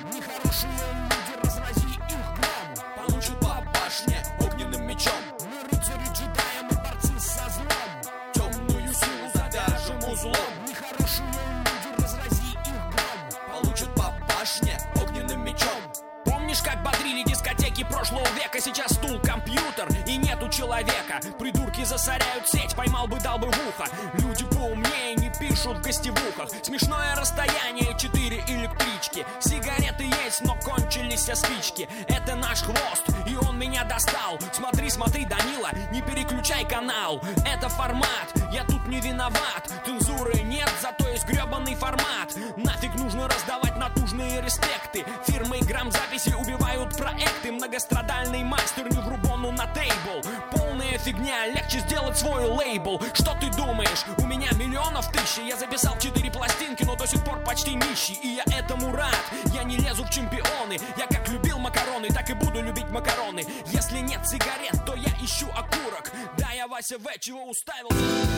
прошлого 18.58 18.64
века? 18.64 18.68
Сейчас 18.68 18.92
стул, 18.92 19.18
компьютер 19.20 19.88
и 20.06 20.16
нету 20.16 20.48
человека. 20.48 21.20
Придурки 21.38 21.84
засоряют 21.84 22.48
сеть, 22.48 22.74
поймал 22.74 23.06
бы, 23.06 23.18
дал 23.20 23.38
бы 23.38 23.46
в 23.46 23.68
ухо. 23.68 23.88
Люди 24.14 24.44
поумнее 24.46 25.14
не 25.16 25.30
пишут 25.38 25.78
в 25.78 25.82
гостевухах. 25.82 26.50
Смешное 26.62 27.14
расстояние, 27.14 27.96
четыре 27.98 28.38
электрички. 28.48 29.24
Сигареты 29.40 30.04
есть, 30.24 30.40
но 30.42 30.56
кончились 30.56 31.20
все 31.20 31.34
спички. 31.34 31.88
Это 32.08 32.34
наш 32.34 32.62
хвост, 32.62 33.04
и 33.26 33.36
он 33.36 33.58
меня 33.58 33.84
достал. 33.84 34.38
Смотри, 34.52 34.90
смотри, 34.90 35.24
Данила, 35.24 35.70
не 35.92 36.02
переключай 36.02 36.68
канал. 36.68 37.20
Это 37.46 37.68
формат, 37.68 38.32
я 38.52 38.64
тут 38.64 38.86
не 38.86 39.00
виноват 39.00 39.68
Цензуры 39.88 40.42
нет, 40.42 40.70
зато 40.82 41.08
есть 41.08 41.24
гребаный 41.24 41.74
формат. 41.74 42.36
Нафиг 42.56 42.94
нужно 42.94 43.26
раздавать 43.26 43.76
натужные 43.76 44.42
респекты. 44.42 45.04
Фирмы 45.26 45.60
грамзаписи 45.60 46.34
убивают 46.34 46.94
проекты. 46.94 47.52
Многострадальный 47.52 48.44
мастер 48.44 48.92
не 48.92 49.00
в 49.00 49.08
рубону 49.08 49.50
на 49.50 49.66
тейбл. 49.72 50.22
Полная 50.50 50.98
фигня, 50.98 51.46
легче 51.46 51.80
сделать 51.80 52.18
свой 52.18 52.44
лейбл. 52.44 53.00
Что 53.14 53.34
ты 53.40 53.48
думаешь, 53.56 54.04
у 54.18 54.26
меня 54.26 54.50
миллионов 54.58 55.10
тысяч. 55.10 55.38
Я 55.46 55.56
записал 55.56 55.98
четыре 55.98 56.30
пластинки, 56.30 56.82
но 56.84 56.96
до 56.96 57.06
сих 57.06 57.24
пор 57.24 57.42
почти 57.44 57.74
нищий. 57.74 58.18
И 58.22 58.28
я 58.28 58.44
этому 58.58 58.94
рад, 58.94 59.24
я 59.54 59.64
не 59.64 59.78
лезу 59.78 60.04
в 60.04 60.10
чемпионы. 60.10 60.78
Я 60.98 61.06
как 61.06 61.26
любил 61.28 61.58
макароны, 61.58 62.08
так 62.08 62.28
и 62.28 62.34
буду 62.34 62.60
любить 62.60 62.90
макароны. 62.90 63.44
Если 63.66 64.00
нет 64.00 64.20
сигарет, 64.28 64.84
то 64.84 64.94
я 64.94 65.10
ищу 65.24 65.48
окурок. 65.56 66.12
Да, 66.36 66.50
я 66.52 66.68
Вася 66.68 66.98
В, 66.98 67.18
чего 67.18 67.44
уставился 67.44 68.37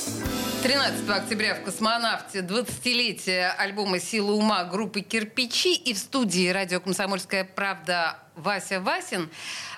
13 0.63 1.09
октября 1.09 1.55
в 1.55 1.63
«Космонавте» 1.63 2.41
20-летие 2.41 3.49
альбома 3.49 3.99
«Сила 3.99 4.33
ума» 4.33 4.63
группы 4.63 5.01
«Кирпичи» 5.01 5.73
и 5.73 5.91
в 5.95 5.97
студии 5.97 6.49
радио 6.49 6.79
«Комсомольская 6.79 7.45
правда» 7.45 8.19
Вася 8.35 8.79
Васин. 8.79 9.31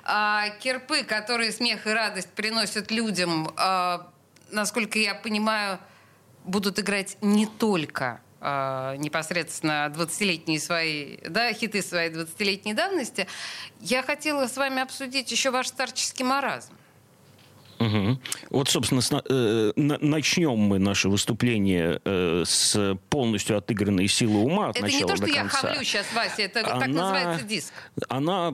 А, 0.03 0.49
кирпы, 0.59 1.03
которые 1.03 1.53
смех 1.53 1.87
и 1.87 1.89
радость 1.89 2.33
приносят 2.33 2.91
людям, 2.91 3.49
а, 3.55 4.11
насколько 4.51 4.99
я 4.99 5.15
понимаю, 5.15 5.79
будут 6.43 6.79
играть 6.79 7.15
не 7.21 7.45
только 7.45 8.19
а, 8.41 8.97
непосредственно 8.97 9.89
20-летние 9.95 10.59
свои, 10.59 11.17
да, 11.29 11.53
хиты 11.53 11.81
своей 11.81 12.11
20-летней 12.11 12.73
давности. 12.73 13.25
Я 13.79 14.03
хотела 14.03 14.47
с 14.47 14.57
вами 14.57 14.81
обсудить 14.81 15.31
еще 15.31 15.49
ваш 15.49 15.67
старческий 15.67 16.25
маразм. 16.25 16.73
Угу. 17.87 18.19
Вот, 18.51 18.69
собственно, 18.69 19.01
сна- 19.01 19.23
э, 19.27 19.71
на- 19.75 19.97
начнем 19.99 20.57
мы 20.57 20.79
наше 20.79 21.09
выступление 21.09 21.99
э, 22.05 22.43
с 22.45 22.97
полностью 23.09 23.57
отыгранной 23.57 24.07
силы 24.07 24.39
ума 24.39 24.69
от 24.69 24.77
Это 24.77 24.87
не 24.87 24.93
начала 24.93 25.09
то, 25.09 25.15
что 25.17 25.25
до 25.25 25.31
я 25.31 25.41
конца. 25.41 25.57
хамлю 25.59 25.83
сейчас, 25.83 26.05
Вася, 26.13 26.41
это 26.43 26.63
так 26.63 26.73
Она- 26.73 26.87
называется 26.87 27.45
диск. 27.45 27.73
Она 28.09 28.51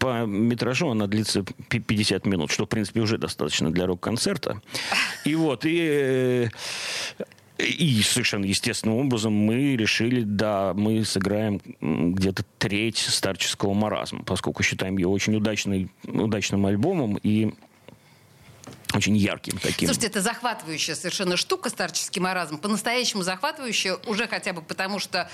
по 0.00 0.24
метражу 0.26 0.88
она 0.90 1.06
длится 1.06 1.44
пи- 1.68 1.80
50 1.80 2.26
минут, 2.26 2.50
что, 2.50 2.64
в 2.64 2.68
принципе, 2.68 3.00
уже 3.00 3.18
достаточно 3.18 3.70
для 3.70 3.86
рок-концерта. 3.86 4.60
И 5.24 5.34
вот, 5.36 5.64
и, 5.64 6.48
и 7.58 8.02
совершенно 8.02 8.44
естественным 8.44 8.96
образом 8.98 9.32
мы 9.32 9.76
решили, 9.76 10.22
да, 10.22 10.72
мы 10.74 11.04
сыграем 11.04 11.60
где-то 11.80 12.44
треть 12.58 12.98
старческого 12.98 13.72
маразма, 13.72 14.22
поскольку 14.24 14.62
считаем 14.64 14.96
ее 14.98 15.06
очень 15.06 15.36
удачный, 15.36 15.90
удачным 16.04 16.66
альбомом 16.66 17.18
и 17.22 17.52
очень 18.94 19.16
ярким 19.16 19.58
таким. 19.58 19.88
Слушайте, 19.88 20.08
это 20.08 20.20
захватывающая 20.20 20.94
совершенно 20.94 21.36
штука, 21.36 21.70
старческий 21.70 22.20
маразм. 22.20 22.58
По-настоящему 22.58 23.22
захватывающая, 23.22 23.96
уже 24.06 24.28
хотя 24.28 24.52
бы 24.52 24.62
потому, 24.62 24.98
что, 24.98 25.30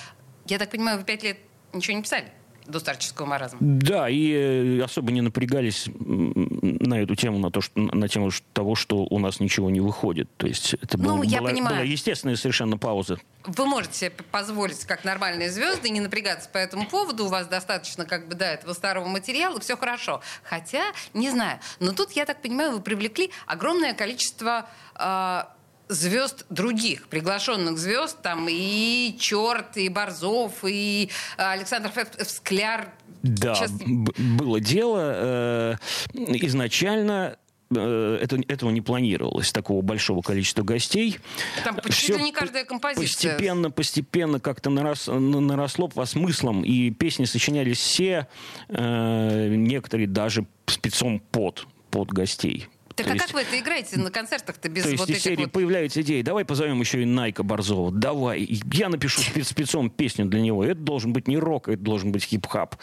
я 0.47 0.59
так 0.59 0.71
понимаю, 0.71 0.99
вы 0.99 1.05
пять 1.05 1.23
лет 1.23 1.39
ничего 1.73 1.97
не 1.97 2.03
писали 2.03 2.33
до 2.69 2.81
старческого 2.81 3.27
маразма. 3.27 3.59
Да, 3.61 4.09
и 4.09 4.33
э, 4.33 4.83
особо 4.85 5.11
не 5.13 5.21
напрягались 5.21 5.87
на 5.97 6.95
эту 7.01 7.15
тему, 7.17 7.39
на, 7.39 7.51
то, 7.51 7.61
что, 7.61 7.79
на 7.81 8.09
тему 8.09 8.31
того, 8.53 8.75
что 8.75 8.99
у 9.09 9.19
нас 9.19 9.41
ничего 9.41 9.71
не 9.71 9.81
выходит. 9.81 10.29
То 10.37 10.47
есть 10.47 10.75
это 10.75 10.99
Ну, 10.99 11.17
был- 11.19 11.23
я 11.23 11.39
была, 11.41 11.51
понимаю. 11.51 11.77
была 11.77 11.85
естественная 11.85 12.37
совершенно 12.37 12.77
пауза. 12.79 13.19
Вы 13.45 13.67
можете 13.67 13.95
себе 13.95 14.11
позволить, 14.31 14.85
как 14.85 15.05
нормальные 15.05 15.51
звезды, 15.51 15.89
не 15.91 16.01
напрягаться 16.01 16.49
по 16.51 16.59
этому 16.59 16.87
поводу. 16.87 17.25
У 17.25 17.29
вас 17.29 17.47
достаточно 17.47 18.05
как 18.05 18.29
бы, 18.29 18.35
да, 18.35 18.53
этого 18.53 18.75
старого 18.75 19.07
материала, 19.09 19.59
все 19.61 19.77
хорошо. 19.77 20.21
Хотя, 20.43 20.83
не 21.15 21.31
знаю. 21.31 21.59
Но 21.81 21.93
тут, 21.93 22.13
я 22.13 22.27
так 22.27 22.43
понимаю, 22.43 22.73
вы 22.73 22.81
привлекли 22.81 23.31
огромное 23.47 23.95
количество 23.95 24.69
э, 24.95 25.43
звезд 25.89 26.47
других, 26.51 27.09
приглашенных 27.09 27.79
звезд, 27.79 28.21
там 28.23 28.47
и 28.51 29.17
Черт, 29.19 29.77
и 29.77 29.89
Борзов, 29.89 30.65
и 30.65 31.11
э, 31.37 31.43
Александр 31.43 31.91
Фе- 31.95 32.25
Скляр. 32.25 32.93
Да, 33.23 33.55
Сейчас- 33.55 33.73
было 33.73 34.61
дело. 34.61 35.13
э, 35.15 35.75
изначально 36.15 37.37
э, 37.75 38.19
это, 38.23 38.39
этого 38.49 38.71
не 38.71 38.81
планировалось, 38.81 39.53
такого 39.53 39.83
большого 39.83 40.23
количества 40.23 40.63
гостей. 40.63 41.19
Там 41.65 41.79
чуть 41.91 42.17
ли 42.17 42.23
не 42.23 42.33
каждая 42.33 42.65
композиция. 42.65 43.33
Постепенно, 43.33 43.71
постепенно 43.71 44.41
как-то 44.41 44.71
нарос, 44.71 45.07
на- 45.09 45.41
наросло 45.41 45.89
по 45.89 46.07
смыслам, 46.07 46.63
и 46.63 46.91
песни 46.91 47.25
сочинялись 47.25 47.79
все, 47.79 48.27
э, 48.69 49.49
некоторые 49.55 50.07
даже 50.07 50.47
спецом 50.67 51.21
под, 51.21 51.67
под 51.91 52.09
гостей. 52.11 52.69
Так 52.99 53.07
То 53.07 53.13
а 53.13 53.15
есть- 53.15 53.27
как 53.27 53.35
вы 53.35 53.41
это 53.43 53.59
играете 53.59 53.99
на 53.99 54.11
концертах-то 54.11 54.69
без 54.69 54.83
то 54.83 54.89
есть 54.91 55.01
вот 55.01 55.09
из 55.09 55.15
этих 55.17 55.23
серии 55.25 55.45
вот... 55.45 55.53
появляется 55.53 56.03
идея, 56.03 56.23
давай 56.25 56.45
позовем 56.45 56.81
еще 56.81 57.03
и 57.03 57.05
Найка 57.05 57.43
Борзова, 57.45 57.93
давай, 57.93 58.61
я 58.73 58.89
напишу 58.89 59.21
спец 59.21 59.49
спецом 59.49 59.89
песню 59.89 60.27
для 60.27 60.41
него, 60.41 60.65
это 60.65 60.81
должен 60.81 61.13
быть 61.13 61.29
не 61.29 61.39
рок, 61.39 61.69
это 61.69 61.81
должен 61.81 62.11
быть 62.13 62.25
хип-хап. 62.25 62.77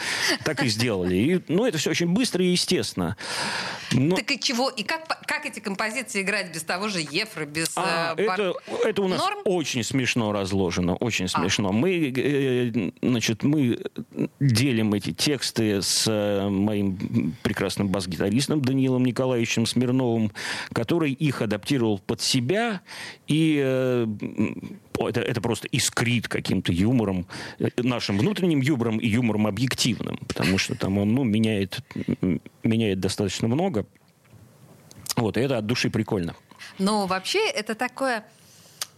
Так 0.43 0.63
и 0.63 0.67
сделали. 0.67 1.15
И, 1.15 1.41
ну, 1.48 1.65
это 1.65 1.77
все 1.77 1.89
очень 1.89 2.07
быстро 2.07 2.43
и 2.43 2.48
естественно. 2.48 3.17
Но- 3.91 4.15
Так 4.15 4.31
и 4.31 4.39
чего? 4.39 4.69
И 4.69 4.84
как, 4.84 5.05
как 5.27 5.45
эти 5.45 5.60
композиции 5.60 6.22
играть 6.22 6.53
без 6.53 6.63
того 6.63 6.88
же 6.88 7.00
Ефра, 7.01 7.45
без... 7.45 7.72
А, 7.75 8.13
э, 8.17 8.25
бар- 8.25 8.39
это, 8.41 8.53
это 8.86 9.01
у 9.01 9.07
нас 9.07 9.19
Норм? 9.19 9.39
очень 9.43 9.84
смешно 9.84 10.31
разложено, 10.31 10.95
очень 10.95 11.25
А. 11.25 11.27
смешно. 11.27 11.72
Мы, 11.72 12.13
э, 12.15 12.91
значит, 13.01 13.43
мы 13.43 13.79
делим 14.39 14.93
эти 14.93 15.12
тексты 15.12 15.81
с 15.81 16.05
э, 16.07 16.48
моим 16.50 17.36
прекрасным 17.43 17.89
бас-гитаристом 17.89 18.62
Даниилом 18.62 19.05
Николаевичем 19.05 19.65
Смирновым, 19.65 20.04
который 20.74 21.12
их 21.12 21.41
адаптировал 21.41 22.00
под 22.00 22.21
себя, 22.21 22.81
и 23.27 23.62
э, 23.63 24.07
это, 25.00 25.21
это 25.21 25.41
просто 25.41 25.67
искрит 25.67 26.27
каким-то 26.27 26.71
юмором, 26.71 27.27
э, 27.59 27.69
нашим 27.77 28.17
внутренним 28.17 28.62
юмором 28.62 28.97
и 28.97 29.07
юмором 29.07 29.47
объективным, 29.47 30.17
потому 30.27 30.57
что 30.57 30.75
там 30.75 30.97
он 30.97 31.13
ну, 31.13 31.24
меняет, 31.24 31.79
меняет 32.63 33.00
достаточно 33.00 33.47
много. 33.47 33.85
Вот, 35.15 35.38
и 35.38 35.41
это 35.41 35.57
от 35.57 35.65
души 35.65 35.89
прикольно. 35.89 36.35
Но 36.79 37.07
вообще 37.07 37.50
это 37.50 37.75
такое... 37.75 38.24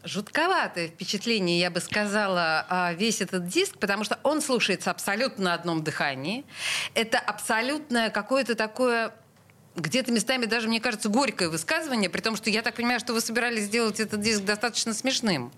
жутковатое 0.04 0.88
впечатление, 0.88 1.60
я 1.60 1.70
бы 1.70 1.82
сказала, 1.82 2.66
а, 2.70 2.94
весь 2.94 3.22
этот 3.22 3.48
диск, 3.48 3.78
потому 3.78 4.06
что 4.06 4.18
он 4.24 4.42
слушается 4.42 4.90
абсолютно 4.90 5.44
на 5.44 5.54
одном 5.54 5.84
дыхании. 5.84 6.46
Это 6.94 7.20
абсолютное 7.20 8.10
какое-то 8.10 8.56
такое 8.56 9.12
где-то 9.78 10.12
местами 10.12 10.46
даже, 10.46 10.68
мне 10.68 10.82
кажется, 10.82 11.08
горькое 11.08 11.50
высказывание, 11.50 12.10
при 12.10 12.22
том, 12.22 12.36
что 12.36 12.50
я 12.50 12.62
так 12.62 12.76
понимаю, 12.76 13.00
что 13.00 13.14
вы 13.14 13.22
собирались 13.22 13.64
сделать 13.64 14.00
этот 14.00 14.20
диск 14.22 14.44
достаточно 14.44 14.94
смешным. 14.94 15.52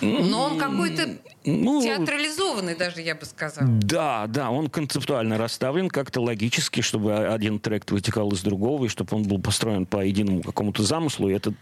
Но 0.00 0.44
он 0.44 0.58
какой-то 0.58 1.16
ну, 1.44 1.82
театрализованный 1.82 2.74
даже, 2.74 3.02
я 3.02 3.14
бы 3.14 3.26
сказала. 3.26 3.68
Да, 3.68 4.26
да, 4.28 4.50
он 4.50 4.68
концептуально 4.68 5.36
расставлен 5.36 5.88
как-то 5.88 6.20
логически, 6.20 6.80
чтобы 6.80 7.26
один 7.26 7.60
трек 7.60 7.90
вытекал 7.90 8.30
из 8.32 8.42
другого, 8.42 8.86
и 8.86 8.88
чтобы 8.88 9.16
он 9.16 9.24
был 9.24 9.40
построен 9.40 9.84
по 9.84 10.04
единому 10.04 10.42
какому-то 10.42 10.82
замыслу, 10.82 11.28
и 11.28 11.34
это 11.34 11.52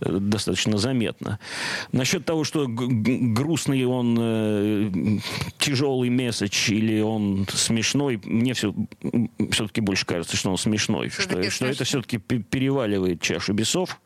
э, 0.00 0.18
достаточно 0.18 0.78
заметно. 0.78 1.38
Насчет 1.92 2.24
того, 2.24 2.44
что 2.44 2.66
грустный 2.68 3.84
он 3.84 4.16
э, 4.18 4.90
тяжелый 5.58 6.08
месседж 6.08 6.72
или 6.72 7.00
он 7.00 7.46
смешной, 7.52 8.20
мне 8.24 8.54
все, 8.54 8.74
все-таки 9.50 9.80
больше 9.82 10.06
кажется, 10.06 10.36
что 10.36 10.50
он 10.50 10.58
смешной, 10.58 11.10
что, 11.10 11.50
что 11.50 11.66
это 11.66 11.84
все-таки 11.84 12.18
переваливает 12.18 13.20
чашу 13.20 13.54
весов. 13.54 14.00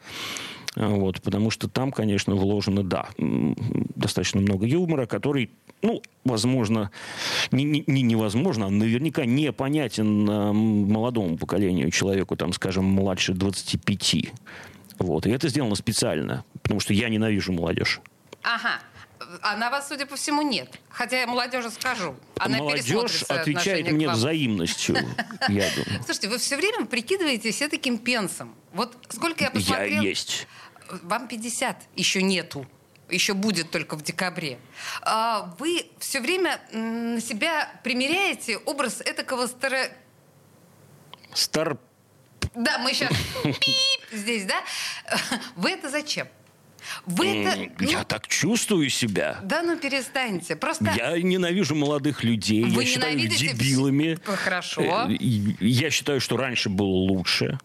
Вот, 0.74 1.20
потому 1.20 1.50
что 1.50 1.68
там, 1.68 1.92
конечно, 1.92 2.34
вложено, 2.34 2.82
да, 2.82 3.08
достаточно 3.18 4.40
много 4.40 4.66
юмора, 4.66 5.06
который, 5.06 5.50
ну, 5.82 6.00
возможно, 6.24 6.90
не, 7.50 7.84
не, 7.86 8.02
невозможно, 8.02 8.66
а 8.66 8.70
наверняка 8.70 9.26
непонятен 9.26 10.28
э, 10.28 10.52
молодому 10.52 11.36
поколению, 11.36 11.90
человеку, 11.90 12.36
там, 12.36 12.54
скажем, 12.54 12.86
младше 12.86 13.34
25. 13.34 14.32
Вот. 14.98 15.26
И 15.26 15.30
это 15.30 15.48
сделано 15.48 15.74
специально, 15.74 16.44
потому 16.62 16.80
что 16.80 16.94
я 16.94 17.10
ненавижу 17.10 17.52
молодежь. 17.52 18.00
Ага. 18.42 18.80
А 19.40 19.56
на 19.56 19.70
вас, 19.70 19.88
судя 19.88 20.06
по 20.06 20.16
всему, 20.16 20.42
нет. 20.42 20.68
Хотя 20.88 21.20
я 21.20 21.26
молодежи 21.26 21.70
скажу. 21.70 22.14
Она 22.38 22.58
Молодежь 22.58 23.22
отвечает 23.28 23.90
мне 23.92 24.08
взаимностью, 24.08 24.96
я 25.48 25.70
думаю. 25.76 26.02
Слушайте, 26.04 26.28
вы 26.28 26.38
все 26.38 26.56
время 26.56 26.86
прикидываетесь 26.86 27.54
все 27.54 27.68
таким 27.68 27.98
пенсом. 27.98 28.54
Вот 28.72 28.96
сколько 29.10 29.44
я 29.44 29.50
посмотрел... 29.50 30.02
Я 30.02 30.08
есть 30.08 30.46
вам 31.02 31.28
50 31.28 31.76
еще 31.96 32.22
нету 32.22 32.66
еще 33.08 33.34
будет 33.34 33.70
только 33.70 33.96
в 33.96 34.02
декабре. 34.02 34.58
А, 35.02 35.54
вы 35.58 35.90
все 35.98 36.20
время 36.20 36.60
на 36.72 37.20
себя 37.20 37.70
примеряете 37.84 38.56
образ 38.58 39.00
этакого 39.02 39.46
старо... 39.46 39.88
Стар... 41.34 41.78
Да, 42.54 42.78
мы 42.78 42.92
сейчас 42.92 43.12
здесь, 44.12 44.44
да? 44.44 44.62
Вы 45.56 45.70
это 45.70 45.88
зачем? 45.88 46.28
Вы 47.06 47.44
это, 47.44 47.70
ну, 47.78 47.90
я 47.90 48.04
так 48.04 48.26
чувствую 48.26 48.88
себя. 48.90 49.40
Да 49.42 49.62
ну 49.62 49.76
перестаньте. 49.76 50.56
Просто... 50.56 50.92
Я 50.96 51.20
ненавижу 51.20 51.74
молодых 51.74 52.24
людей. 52.24 52.64
Вы 52.64 52.84
я 52.84 52.88
считаю 52.88 53.18
их 53.18 53.36
дебилами. 53.36 54.18
Хорошо. 54.24 54.82
Э, 54.82 55.16
я 55.60 55.90
считаю, 55.90 56.20
что 56.20 56.36
раньше 56.36 56.68
было 56.68 56.86
лучше. 56.86 57.58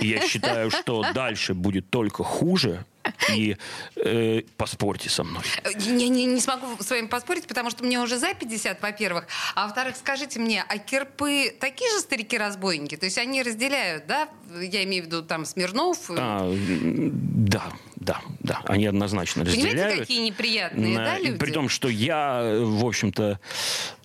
Я 0.00 0.26
считаю, 0.26 0.70
что 0.70 1.04
дальше 1.14 1.54
будет 1.54 1.90
только 1.90 2.24
хуже 2.24 2.84
и 3.30 3.56
э, 3.96 4.42
поспорьте 4.56 5.10
со 5.10 5.24
мной. 5.24 5.42
Я 5.78 6.08
не, 6.08 6.26
не 6.26 6.40
смогу 6.40 6.66
с 6.80 6.90
вами 6.90 7.06
поспорить, 7.06 7.46
потому 7.46 7.70
что 7.70 7.84
мне 7.84 8.00
уже 8.00 8.18
за 8.18 8.34
50, 8.34 8.80
во-первых. 8.82 9.26
А 9.54 9.66
во-вторых, 9.66 9.96
скажите 9.96 10.38
мне, 10.38 10.64
а 10.66 10.78
кирпы 10.78 11.54
такие 11.58 11.90
же 11.90 12.00
старики-разбойники? 12.00 12.96
То 12.96 13.06
есть 13.06 13.18
они 13.18 13.42
разделяют, 13.42 14.06
да? 14.06 14.28
Я 14.60 14.84
имею 14.84 15.04
в 15.04 15.06
виду 15.06 15.22
там 15.22 15.44
Смирнов? 15.44 15.98
А, 16.10 16.52
да, 16.52 17.72
да, 17.96 18.20
да. 18.42 18.60
Они 18.64 18.86
однозначно 18.86 19.44
разделяют. 19.44 19.72
Понимаете, 19.72 20.00
какие 20.00 20.24
неприятные, 20.24 20.98
На, 20.98 21.04
да, 21.04 21.18
люди? 21.18 21.38
При 21.38 21.50
том, 21.52 21.68
что 21.68 21.88
я, 21.88 22.42
в 22.60 22.84
общем-то, 22.84 23.38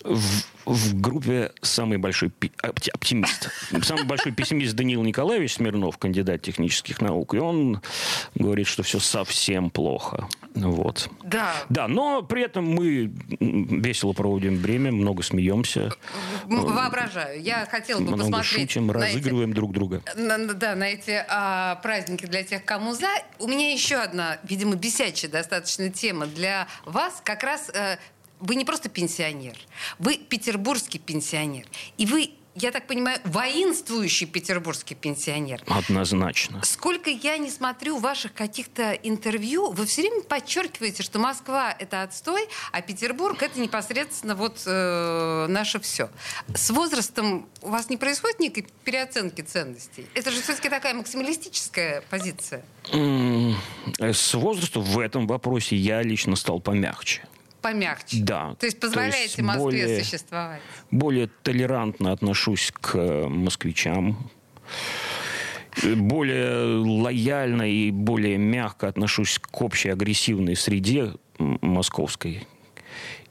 в, 0.04 0.44
в 0.66 1.02
группе 1.02 1.52
самый 1.62 1.98
большой 1.98 2.32
оптимист. 2.62 3.50
Самый 3.84 4.06
большой 4.06 4.32
пессимист 4.32 4.76
Даниил 4.76 5.02
Николаевич 5.04 5.56
Смирнов, 5.56 5.98
кандидат 5.98 6.42
технических 6.42 7.02
наук, 7.02 7.34
и 7.34 7.38
он 7.38 7.82
говорит, 8.36 8.68
что 8.68 8.84
все 8.84 9.00
совсем 9.00 9.70
плохо. 9.70 10.28
Вот. 10.56 11.10
Да. 11.24 11.54
Да, 11.70 11.88
но 11.88 12.22
при 12.24 12.44
этом 12.44 12.66
мы 12.66 13.12
весело 13.40 14.14
проводим 14.14 14.58
время, 14.58 14.92
много 14.92 15.24
смеемся. 15.24 15.92
Воображаю. 16.46 17.42
Я 17.42 17.66
хотела 17.70 18.00
бы 18.00 18.08
много 18.08 18.24
посмотреть... 18.24 18.72
шутим, 18.72 18.92
разыгрываем 18.92 19.50
эти, 19.50 19.56
друг 19.56 19.74
друга. 19.74 20.02
На, 20.16 20.38
да, 20.54 20.76
на 20.76 20.90
эти 20.90 21.24
а, 21.28 21.76
праздники 21.76 22.26
для 22.26 22.44
тех, 22.44 22.66
кому 22.66 22.94
за. 22.94 23.08
У 23.40 23.48
меня 23.48 23.72
еще 23.72 23.98
одна, 23.98 24.27
видимо, 24.44 24.76
бесячая 24.76 25.30
достаточно 25.32 25.90
тема 25.90 26.28
для 26.28 26.68
вас. 26.86 27.22
Как 27.24 27.44
раз 27.44 27.70
э, 27.70 27.98
вы 28.40 28.56
не 28.56 28.66
просто 28.66 28.90
пенсионер, 28.90 29.58
вы 30.00 30.18
петербургский 30.18 31.00
пенсионер. 31.00 31.66
И 31.98 32.06
вы 32.06 32.32
я 32.62 32.72
так 32.72 32.88
понимаю, 32.88 33.20
воинствующий 33.24 34.26
петербургский 34.26 34.96
пенсионер. 34.96 35.62
Однозначно. 35.68 36.62
Сколько 36.64 37.10
я 37.10 37.38
не 37.38 37.52
смотрю 37.52 37.98
ваших 38.00 38.34
каких-то 38.34 38.94
интервью, 38.94 39.72
вы 39.72 39.86
все 39.86 40.02
время 40.02 40.22
подчеркиваете, 40.24 41.04
что 41.04 41.20
Москва— 41.20 41.76
это 41.80 42.04
отстой, 42.04 42.48
а 42.72 42.82
Петербург— 42.82 43.42
это 43.44 43.60
непосредственно 43.60 44.36
вот 44.36 44.64
э, 44.66 45.46
наше 45.48 45.80
все. 45.80 46.10
С 46.54 46.70
возрастом 46.72 47.48
у 47.62 47.70
вас 47.70 47.90
не 47.90 47.98
происходит 47.98 48.40
некой 48.40 48.68
переоценки 48.84 49.42
ценностей? 49.42 50.08
Это 50.14 50.32
же 50.32 50.42
все-таки 50.42 50.70
такая 50.70 50.94
максималистическая 50.94 52.02
позиция. 52.10 52.64
С 54.00 54.34
возрастом 54.34 54.84
в 54.84 55.00
этом 55.00 55.28
вопросе 55.28 55.76
я 55.76 56.02
лично 56.02 56.36
стал 56.36 56.60
помягче 56.60 57.28
помягче. 57.72 58.18
Да. 58.22 58.56
То 58.60 58.66
есть 58.66 58.80
позволяете 58.80 59.18
то 59.18 59.24
есть 59.24 59.38
Москве 59.42 59.64
более, 59.64 60.04
существовать? 60.04 60.62
Более 60.92 61.30
толерантно 61.44 62.12
отношусь 62.12 62.72
к 62.80 62.96
э, 62.96 63.28
москвичам 63.28 64.30
более 65.96 66.80
лояльно 66.80 67.70
и 67.70 67.92
более 67.92 68.38
мягко 68.38 68.88
отношусь 68.88 69.40
к 69.40 69.62
общей 69.62 69.90
агрессивной 69.90 70.56
среде 70.56 71.14
московской. 71.38 72.48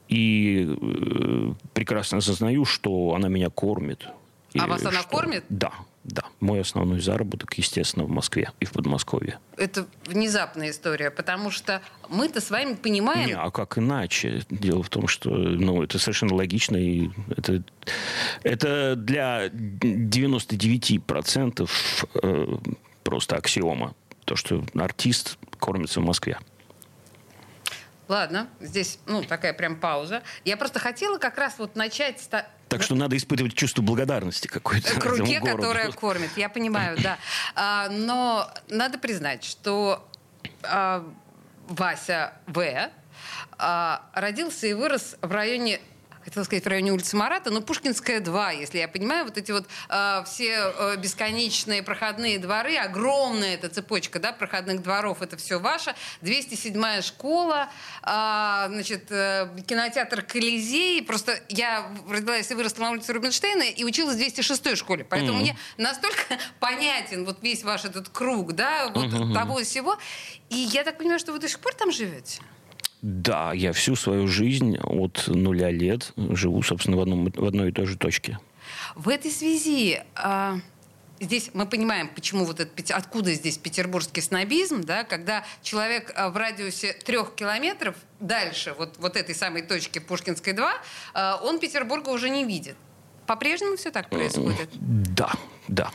И 0.07 0.65
э, 0.65 1.53
прекрасно 1.73 2.19
осознаю, 2.19 2.63
что 2.63 3.13
она 3.13 3.27
меня 3.27 3.49
кормит. 3.49 4.07
А 4.57 4.67
вас 4.67 4.85
она 4.85 5.03
кормит? 5.03 5.43
Да. 5.49 5.73
Да, 6.07 6.23
мой 6.39 6.61
основной 6.61 7.01
заработок, 7.01 7.53
естественно, 7.55 8.05
в 8.05 8.09
Москве 8.09 8.53
и 8.61 8.65
в 8.65 8.71
Подмосковье. 8.71 9.39
Это 9.57 9.85
внезапная 10.05 10.71
история, 10.71 11.11
потому 11.11 11.51
что 11.51 11.81
мы-то 12.07 12.39
с 12.39 12.49
вами 12.49 12.75
понимаем... 12.75 13.27
Не, 13.27 13.35
а 13.35 13.51
как 13.51 13.77
иначе? 13.77 14.41
Дело 14.49 14.83
в 14.83 14.89
том, 14.89 15.09
что 15.09 15.29
ну, 15.29 15.83
это 15.83 15.99
совершенно 15.99 16.33
логично, 16.33 16.77
и 16.77 17.09
это, 17.35 17.61
это 18.43 18.95
для 18.95 19.47
99% 19.47 21.69
э, 22.23 22.57
просто 23.03 23.35
аксиома, 23.35 23.93
то, 24.23 24.37
что 24.37 24.63
артист 24.75 25.37
кормится 25.59 25.99
в 25.99 26.05
Москве. 26.05 26.37
Ладно, 28.07 28.47
здесь, 28.59 28.99
ну, 29.05 29.23
такая 29.23 29.53
прям 29.53 29.75
пауза. 29.79 30.23
Я 30.45 30.57
просто 30.57 30.79
хотела 30.79 31.17
как 31.17 31.37
раз 31.37 31.55
вот 31.57 31.75
начать... 31.75 32.27
Так 32.69 32.83
что 32.83 32.95
надо 32.95 33.15
испытывать 33.15 33.53
чувство 33.53 33.81
благодарности 33.81 34.47
какой-то. 34.47 34.99
К 34.99 35.05
руке, 35.05 35.39
которая 35.39 35.91
кормит, 35.91 36.31
я 36.35 36.49
понимаю, 36.49 36.97
да. 37.01 37.17
А, 37.55 37.89
но 37.89 38.49
надо 38.69 38.97
признать, 38.97 39.43
что 39.43 40.09
а, 40.63 41.09
Вася 41.67 42.33
В. 42.45 42.89
А, 43.57 44.09
родился 44.13 44.67
и 44.67 44.73
вырос 44.73 45.15
в 45.21 45.31
районе 45.31 45.79
хотела 46.27 46.43
сказать, 46.43 46.65
в 46.65 46.67
районе 46.67 46.91
улицы 46.91 47.15
Марата, 47.15 47.51
но 47.51 47.61
Пушкинская 47.61 48.19
2, 48.19 48.51
если 48.51 48.79
я 48.79 48.89
понимаю, 48.89 49.23
вот 49.23 49.37
эти 49.37 49.53
вот 49.53 49.65
э, 49.87 50.23
все 50.25 50.73
э, 50.77 50.97
бесконечные 50.97 51.81
проходные 51.81 52.37
дворы, 52.37 52.75
огромная 52.75 53.53
эта 53.53 53.69
цепочка, 53.69 54.19
да, 54.19 54.33
проходных 54.33 54.81
дворов, 54.83 55.21
это 55.21 55.37
все 55.37 55.57
ваше, 55.57 55.95
207-я 56.21 57.01
школа, 57.01 57.69
э, 58.03 58.07
значит, 58.67 59.09
э, 59.09 59.49
кинотеатр 59.65 60.21
Колизей, 60.21 61.01
просто 61.01 61.39
я 61.47 61.89
родилась 62.09 62.51
и 62.51 62.55
выросла 62.55 62.83
на 62.83 62.91
улице 62.91 63.13
Рубинштейна 63.13 63.63
и 63.63 63.85
училась 63.85 64.17
в 64.17 64.19
206-й 64.19 64.75
школе, 64.75 65.05
поэтому 65.05 65.39
mm-hmm. 65.39 65.41
мне 65.41 65.57
настолько 65.77 66.37
понятен 66.59 67.23
вот 67.23 67.41
весь 67.41 67.63
ваш 67.63 67.85
этот 67.85 68.09
круг, 68.09 68.51
да, 68.51 68.89
вот 68.89 69.05
mm-hmm. 69.05 69.33
того 69.33 69.59
всего, 69.59 69.97
и 70.49 70.57
я 70.57 70.83
так 70.83 70.97
понимаю, 70.97 71.19
что 71.19 71.31
вы 71.31 71.39
до 71.39 71.47
сих 71.47 71.61
пор 71.61 71.73
там 71.73 71.89
живете? 71.89 72.41
Да, 73.01 73.53
я 73.53 73.73
всю 73.73 73.95
свою 73.95 74.27
жизнь 74.27 74.77
от 74.77 75.27
нуля 75.27 75.69
лет 75.69 76.13
живу, 76.17 76.63
собственно, 76.63 76.97
в, 76.97 77.01
одном, 77.01 77.31
в 77.31 77.45
одной 77.45 77.69
и 77.69 77.71
той 77.71 77.85
же 77.85 77.97
точке. 77.97 78.39
В 78.95 79.09
этой 79.09 79.31
связи 79.31 80.01
а, 80.15 80.59
здесь 81.19 81.51
мы 81.53 81.65
понимаем, 81.65 82.09
почему 82.09 82.45
вот 82.45 82.59
этот, 82.59 82.91
откуда 82.91 83.33
здесь 83.33 83.57
петербургский 83.57 84.21
снобизм, 84.21 84.81
да, 84.81 85.03
когда 85.03 85.43
человек 85.61 86.11
а, 86.15 86.29
в 86.29 86.37
радиусе 86.37 86.93
трех 86.93 87.35
километров 87.35 87.95
дальше 88.19 88.73
вот, 88.77 88.97
вот 88.97 89.15
этой 89.15 89.35
самой 89.35 89.61
точки 89.61 89.99
Пушкинской 89.99 90.53
2, 90.53 90.73
а, 91.13 91.39
он 91.43 91.59
Петербурга 91.59 92.09
уже 92.09 92.29
не 92.29 92.45
видит. 92.45 92.75
По-прежнему 93.27 93.75
все 93.75 93.91
так 93.91 94.09
происходит? 94.09 94.69
Да, 94.79 95.31
да. 95.67 95.91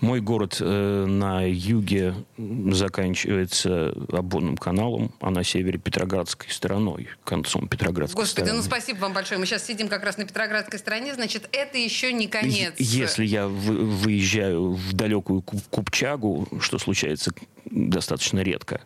Мой 0.00 0.20
город 0.20 0.56
э, 0.60 1.04
на 1.06 1.42
юге 1.46 2.14
заканчивается 2.38 3.94
обводным 4.10 4.56
каналом, 4.56 5.12
а 5.20 5.30
на 5.30 5.44
севере 5.44 5.78
Петроградской 5.78 6.50
стороной, 6.50 7.08
концом 7.24 7.68
Петроградской 7.68 8.22
Господи, 8.22 8.46
стороны. 8.46 8.62
ну 8.62 8.64
спасибо 8.66 8.98
вам 9.00 9.12
большое. 9.12 9.38
Мы 9.38 9.44
сейчас 9.46 9.66
сидим 9.66 9.88
как 9.88 10.02
раз 10.02 10.16
на 10.16 10.24
Петроградской 10.24 10.78
стороне, 10.78 11.14
значит, 11.14 11.48
это 11.52 11.76
еще 11.76 12.12
не 12.12 12.26
конец. 12.26 12.74
Если 12.78 13.24
я 13.26 13.46
вы- 13.48 13.84
выезжаю 13.84 14.72
в 14.72 14.92
далекую 14.94 15.42
Ку- 15.42 15.60
Купчагу, 15.70 16.48
что 16.60 16.78
случается 16.78 17.32
достаточно 17.66 18.40
редко, 18.40 18.80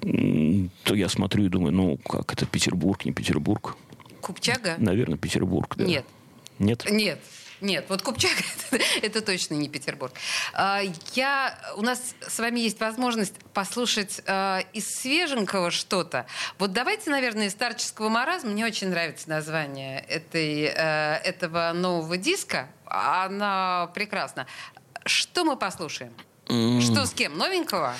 то 0.00 0.94
я 0.94 1.08
смотрю 1.08 1.46
и 1.46 1.48
думаю, 1.48 1.72
ну, 1.72 1.96
как 1.98 2.32
это 2.32 2.44
Петербург, 2.46 3.04
не 3.04 3.12
Петербург? 3.12 3.76
Купчага? 4.20 4.74
Наверное, 4.78 5.18
Петербург, 5.18 5.74
да. 5.76 5.84
Нет. 5.84 6.04
Нет? 6.58 6.84
Нет. 6.90 7.20
Нет, 7.60 7.86
вот 7.88 8.02
Купчак 8.02 8.32
это, 8.70 8.84
это 9.02 9.20
точно 9.22 9.54
не 9.54 9.68
Петербург. 9.68 10.12
А, 10.52 10.82
Я, 11.14 11.58
у 11.76 11.82
нас 11.82 12.14
с 12.20 12.38
вами 12.38 12.60
есть 12.60 12.78
возможность 12.80 13.34
послушать 13.54 14.20
а, 14.26 14.60
из 14.72 14.86
свеженького 15.00 15.70
что-то. 15.70 16.26
Вот 16.58 16.72
давайте, 16.72 17.10
наверное, 17.10 17.46
из 17.46 17.52
старческого 17.52 18.08
маразма. 18.08 18.50
Мне 18.50 18.66
очень 18.66 18.88
нравится 18.88 19.30
название 19.30 20.00
этой, 20.00 20.64
э, 20.64 21.20
этого 21.24 21.72
нового 21.72 22.16
диска. 22.16 22.68
Она 22.86 23.90
прекрасна. 23.94 24.46
Что 25.06 25.44
мы 25.44 25.56
послушаем? 25.56 26.12
Что 26.46 27.06
с 27.06 27.14
кем? 27.14 27.38
Новенького? 27.38 27.94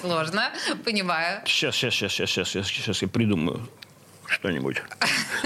Сложно, 0.00 0.50
понимаю. 0.84 1.40
Сейчас, 1.46 1.74
сейчас, 1.76 1.94
сейчас, 1.94 2.12
сейчас, 2.12 2.28
сейчас, 2.28 2.48
сейчас, 2.48 2.66
сейчас 2.68 3.02
я 3.02 3.08
придумаю 3.08 3.60
что-нибудь. 4.26 4.82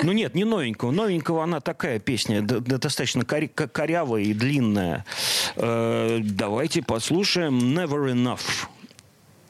Ну 0.02 0.12
нет, 0.12 0.34
не 0.34 0.44
новенького. 0.44 0.90
Новенького 0.92 1.42
она 1.44 1.60
такая 1.60 1.98
песня, 1.98 2.42
достаточно 2.42 3.24
кори- 3.24 3.48
ко- 3.54 3.68
корявая 3.68 4.22
и 4.22 4.32
длинная. 4.32 5.04
Э, 5.56 6.18
давайте 6.22 6.82
послушаем 6.82 7.58
Never 7.76 8.12
Enough. 8.12 8.40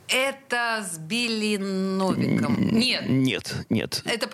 Это 0.08 0.86
с 0.90 0.98
Билли 0.98 1.56
Новиком. 1.58 2.56
Нет. 2.58 3.04
Нет, 3.08 3.54
нет. 3.68 4.02
Это... 4.04 4.28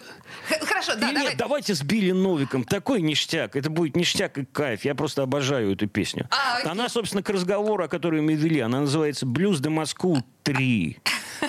Хорошо, 0.67 0.95
да, 0.97 1.07
Нет, 1.11 1.15
давай. 1.15 1.37
давайте 1.37 1.75
с 1.75 1.83
Билли 1.83 2.13
Новиком. 2.13 2.65
Такой 2.65 3.01
ништяк. 3.01 3.57
Это 3.57 3.71
будет 3.71 3.97
ништяк 3.97 4.37
и 4.39 4.45
кайф. 4.45 4.85
Я 4.85 4.95
просто 4.95 5.23
обожаю 5.23 5.73
эту 5.73 5.87
песню. 5.89 6.29
А, 6.31 6.59
окей. 6.59 6.71
она, 6.71 6.89
собственно, 6.89 7.23
к 7.23 7.31
разговору, 7.31 7.85
о 7.85 7.89
котором 7.89 8.27
мы 8.27 8.35
вели, 8.35 8.61
она 8.61 8.81
называется 8.81 9.27
«Блюз 9.27 9.61
де 9.61 9.71
Москву 9.71 10.23
3». 10.45 10.97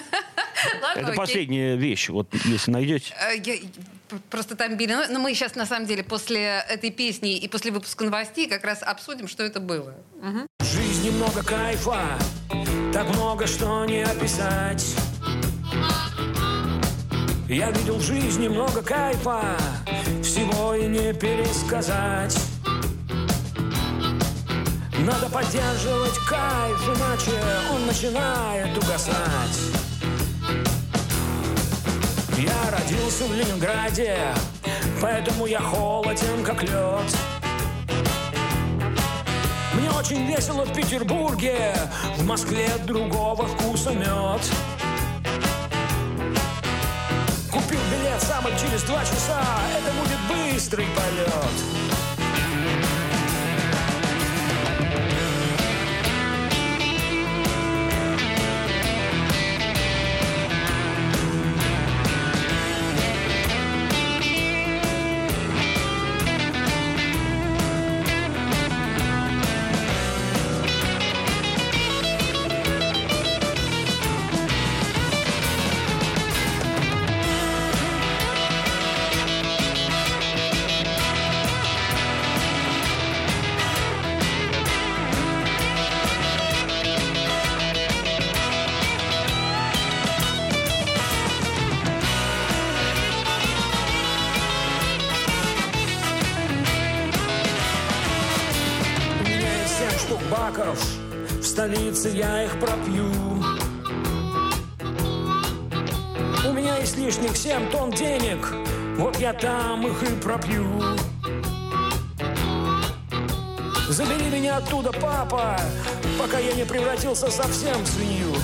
Ладно, 0.81 0.99
Это 0.99 1.07
окей. 1.07 1.15
последняя 1.17 1.75
вещь, 1.75 2.09
вот 2.09 2.33
если 2.45 2.71
найдете. 2.71 3.13
Э, 3.19 3.38
я- 3.43 3.57
Просто 4.29 4.55
там 4.55 4.77
Новик- 4.77 5.07
Но 5.09 5.19
мы 5.19 5.33
сейчас, 5.33 5.55
на 5.55 5.65
самом 5.65 5.88
деле, 5.88 6.03
после 6.03 6.63
этой 6.69 6.91
песни 6.91 7.38
и 7.38 7.47
после 7.47 7.71
выпуска 7.71 8.05
новостей 8.05 8.47
как 8.47 8.63
раз 8.63 8.81
обсудим, 8.83 9.27
что 9.27 9.43
это 9.43 9.59
было. 9.59 9.95
Мгм. 10.21 10.47
В 10.59 10.65
жизни 10.65 11.09
много 11.09 11.43
кайфа, 11.43 12.17
так 12.95 13.10
много 13.10 13.45
что 13.45 13.84
не 13.84 14.03
описать. 14.03 14.95
Я 17.49 17.69
видел 17.71 17.97
в 17.97 18.01
жизни 18.01 18.47
много 18.47 18.81
кайфа, 18.81 19.41
всего 20.23 20.73
и 20.75 20.88
не 20.88 21.12
пересказать. 21.12 22.39
Надо 24.99 25.25
поддерживать 25.29 26.17
кайф, 26.29 26.89
иначе 26.95 27.31
он 27.73 27.86
начинает 27.86 28.77
угасать. 28.77 29.60
Я 32.38 32.71
родился 32.71 33.25
в 33.25 33.34
Ленинграде, 33.34 34.19
поэтому 35.01 35.47
я 35.47 35.60
холоден, 35.60 36.45
как 36.45 36.63
лед. 36.63 37.35
Мне 39.75 39.91
очень 39.91 40.25
весело 40.25 40.65
в 40.65 40.73
Петербурге, 40.73 41.75
в 42.17 42.25
Москве 42.25 42.69
другого 42.85 43.45
вкуса 43.47 43.91
мед. 43.91 44.41
Купил 47.51 47.79
билет 47.91 48.21
самый 48.21 48.53
через 48.59 48.83
два 48.83 49.01
часа, 49.01 49.41
это 49.77 49.91
будет 49.99 50.53
быстрый 50.53 50.85
полет. 50.95 51.85
Столице 101.95 102.17
я 102.17 102.43
их 102.43 102.60
пропью. 102.60 103.10
У 106.47 106.53
меня 106.53 106.77
есть 106.77 106.97
лишних 106.97 107.36
семь 107.36 107.69
тонн 107.71 107.91
денег, 107.91 108.53
вот 108.97 109.17
я 109.17 109.34
там 109.34 109.88
их 109.88 110.03
и 110.03 110.15
пропью. 110.15 110.65
Забери 113.89 114.29
меня 114.29 114.58
оттуда, 114.58 114.91
папа, 114.91 115.58
пока 116.19 116.39
я 116.39 116.53
не 116.53 116.65
превратился 116.65 117.31
совсем 117.31 117.81
в 117.84 117.88
свинью. 117.88 118.35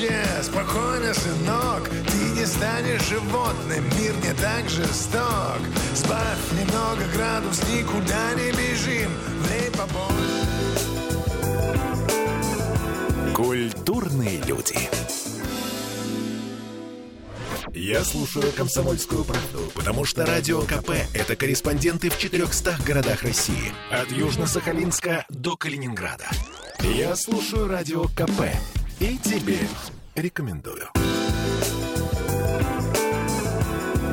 Полегче, 0.00 0.42
спокойно, 0.42 1.14
сынок 1.14 1.88
Ты 1.88 2.40
не 2.40 2.46
станешь 2.46 3.08
животным, 3.08 3.84
мир 3.98 4.14
не 4.22 4.32
так 4.34 4.68
жесток 4.68 5.58
Сбавь 5.94 6.52
немного 6.58 7.04
градус, 7.14 7.62
никуда 7.68 8.34
не 8.34 8.50
бежим 8.52 9.10
Влей 9.42 9.70
побольше 9.70 10.46
Культурные 13.34 14.42
люди. 14.42 14.76
Я 17.72 18.04
слушаю 18.04 18.52
«Комсомольскую 18.52 19.24
правду», 19.24 19.72
потому 19.74 20.04
что 20.04 20.26
«Радио 20.26 20.60
КП»— 20.60 20.90
это 21.14 21.36
корреспонденты 21.36 22.10
в 22.10 22.18
400 22.18 22.76
городах 22.84 23.22
России. 23.22 23.72
От 23.90 24.10
Южно-Сахалинска 24.10 25.24
до 25.30 25.56
Калининграда. 25.56 26.28
Я 26.80 27.16
слушаю 27.16 27.68
«Радио 27.68 28.04
КП» 28.08 28.42
и 29.00 29.16
тебе 29.16 29.58
рекомендую. 30.14 30.90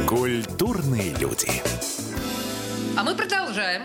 Культурные 0.07 1.13
люди. 1.15 1.51
А 2.97 3.03
мы 3.03 3.13
продолжаем. 3.13 3.83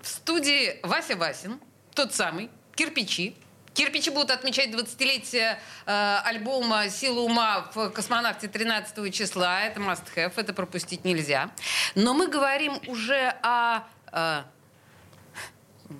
В 0.00 0.08
студии 0.08 0.80
Вася 0.82 1.16
Васин, 1.16 1.60
тот 1.94 2.14
самый, 2.14 2.48
«Кирпичи». 2.74 3.36
«Кирпичи» 3.74 4.10
будут 4.10 4.30
отмечать 4.30 4.70
20-летие 4.70 5.58
э, 5.84 6.18
альбома 6.24 6.88
«Сила 6.88 7.20
ума» 7.20 7.70
в 7.74 7.90
«Космонавте» 7.90 8.48
13 8.48 9.12
числа. 9.12 9.62
Это 9.62 9.80
must 9.80 10.04
have, 10.16 10.32
это 10.36 10.54
пропустить 10.54 11.04
нельзя. 11.04 11.50
Но 11.94 12.14
мы 12.14 12.28
говорим 12.28 12.78
уже 12.86 13.34
о... 13.42 13.82
э, 14.10 14.42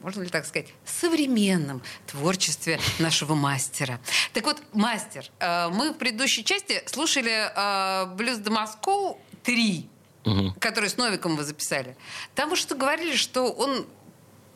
можно 0.02 0.22
ли 0.22 0.28
так 0.28 0.46
сказать, 0.46 0.68
современном 0.84 1.82
творчестве 2.06 2.80
нашего 2.98 3.34
мастера. 3.34 4.00
Так 4.32 4.44
вот, 4.44 4.62
мастер, 4.72 5.26
э, 5.40 5.68
мы 5.68 5.92
в 5.92 5.94
предыдущей 5.98 6.44
части 6.44 6.82
слушали 6.86 7.50
э, 7.54 8.06
«Блюз 8.14 8.38
до 8.38 8.50
Москву 8.50 9.20
3», 9.44 9.88
который 10.58 10.88
с 10.88 10.96
Новиком 10.96 11.36
вы 11.36 11.44
записали. 11.44 11.96
Там 12.34 12.48
вы 12.50 12.56
что 12.56 12.74
говорили, 12.74 13.14
что 13.14 13.52
он 13.52 13.86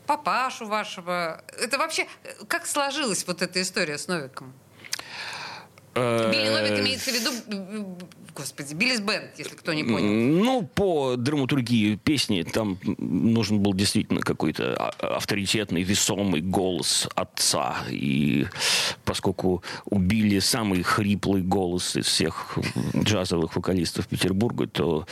папашу 0.07 0.67
вашего... 0.67 1.45
Это 1.61 1.77
вообще... 1.79 2.07
э, 2.25 2.45
Как 2.49 2.67
сложилась 2.67 3.27
вот 3.27 3.43
эта 3.43 3.61
история 3.61 3.99
с 3.99 4.09
Новиком? 4.09 4.55
Э, 5.99 6.31
Билли 6.33 6.49
Новик 6.49 6.81
имеется 6.81 7.11
в 7.11 7.15
виду, 7.15 7.31
э, 7.49 7.85
господи, 8.35 8.75
Биллис 8.75 9.01
Бенд, 9.01 9.31
если 9.37 9.55
кто 9.55 9.73
не 9.73 9.85
понял. 9.85 10.09
Ну, 10.45 10.63
по 10.63 11.17
драматургии 11.17 11.97
песни 11.97 12.43
там 12.43 12.79
нужен 12.99 13.61
был 13.61 13.75
действительно 13.75 14.21
какой-то 14.21 14.75
а- 14.77 15.17
авторитетный, 15.17 15.83
весомый 15.83 16.41
голос 16.41 17.09
отца. 17.15 17.79
И 17.91 18.47
поскольку 19.05 19.63
убили 19.87 20.39
самый 20.39 20.83
хриплый 20.83 21.43
голос 21.43 21.97
из 21.97 22.07
всех 22.07 22.59
джазовых 22.97 23.57
вокалистов 23.57 24.07
Петербурга, 24.07 24.67
то 24.67 25.07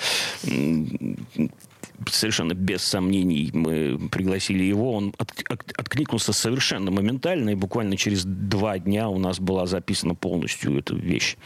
совершенно 2.11 2.53
без 2.55 2.83
сомнений 2.83 3.51
мы 3.53 4.09
пригласили 4.11 4.63
его. 4.65 4.93
Он 4.93 5.15
от- 5.19 5.33
от- 5.49 5.73
откликнулся 5.79 6.33
совершенно 6.33 6.91
моментально, 6.91 7.51
и 7.51 7.55
буквально 7.55 7.97
через 7.97 8.25
два 8.25 8.79
дня 8.79 9.09
у 9.09 9.19
нас 9.19 9.41
была 9.41 9.67
записана 9.67 10.15
полностью 10.15 10.79
эта 10.79 10.95
вещь. 10.95 11.37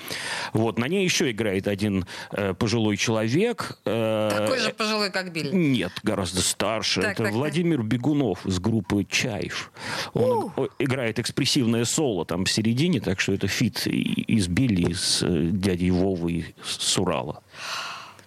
Вот. 0.52 0.78
На 0.78 0.86
ней 0.86 1.04
еще 1.04 1.30
играет 1.30 1.68
один 1.68 2.06
э, 2.32 2.54
пожилой 2.54 2.96
человек. 2.96 3.78
э, 3.84 4.30
Такой 4.36 4.58
же 4.58 4.70
пожилой, 4.70 5.10
как 5.10 5.32
Билли. 5.32 5.54
нет, 5.54 5.92
гораздо 6.02 6.40
старше. 6.42 7.00
Так, 7.02 7.12
Это 7.12 7.22
так, 7.24 7.26
так. 7.28 7.34
Владимир 7.36 7.82
Бегунов 7.82 8.44
из 8.46 8.58
группы 8.58 9.04
«Чайф». 9.08 9.72
Он 10.14 10.50
о- 10.56 10.68
играет 10.78 11.18
экспрессивное 11.18 11.84
соло 11.84 12.24
там 12.24 12.44
в 12.44 12.50
середине, 12.50 13.00
так 13.00 13.20
что 13.20 13.32
это 13.32 13.46
feat 13.48 13.86
и 13.86 14.17
с 14.17 14.48
Билли, 14.48 14.92
с 14.92 15.22
э, 15.22 15.48
дядей 15.52 15.90
Вовой 15.90 16.54
с 16.64 16.98
Урала. 16.98 17.42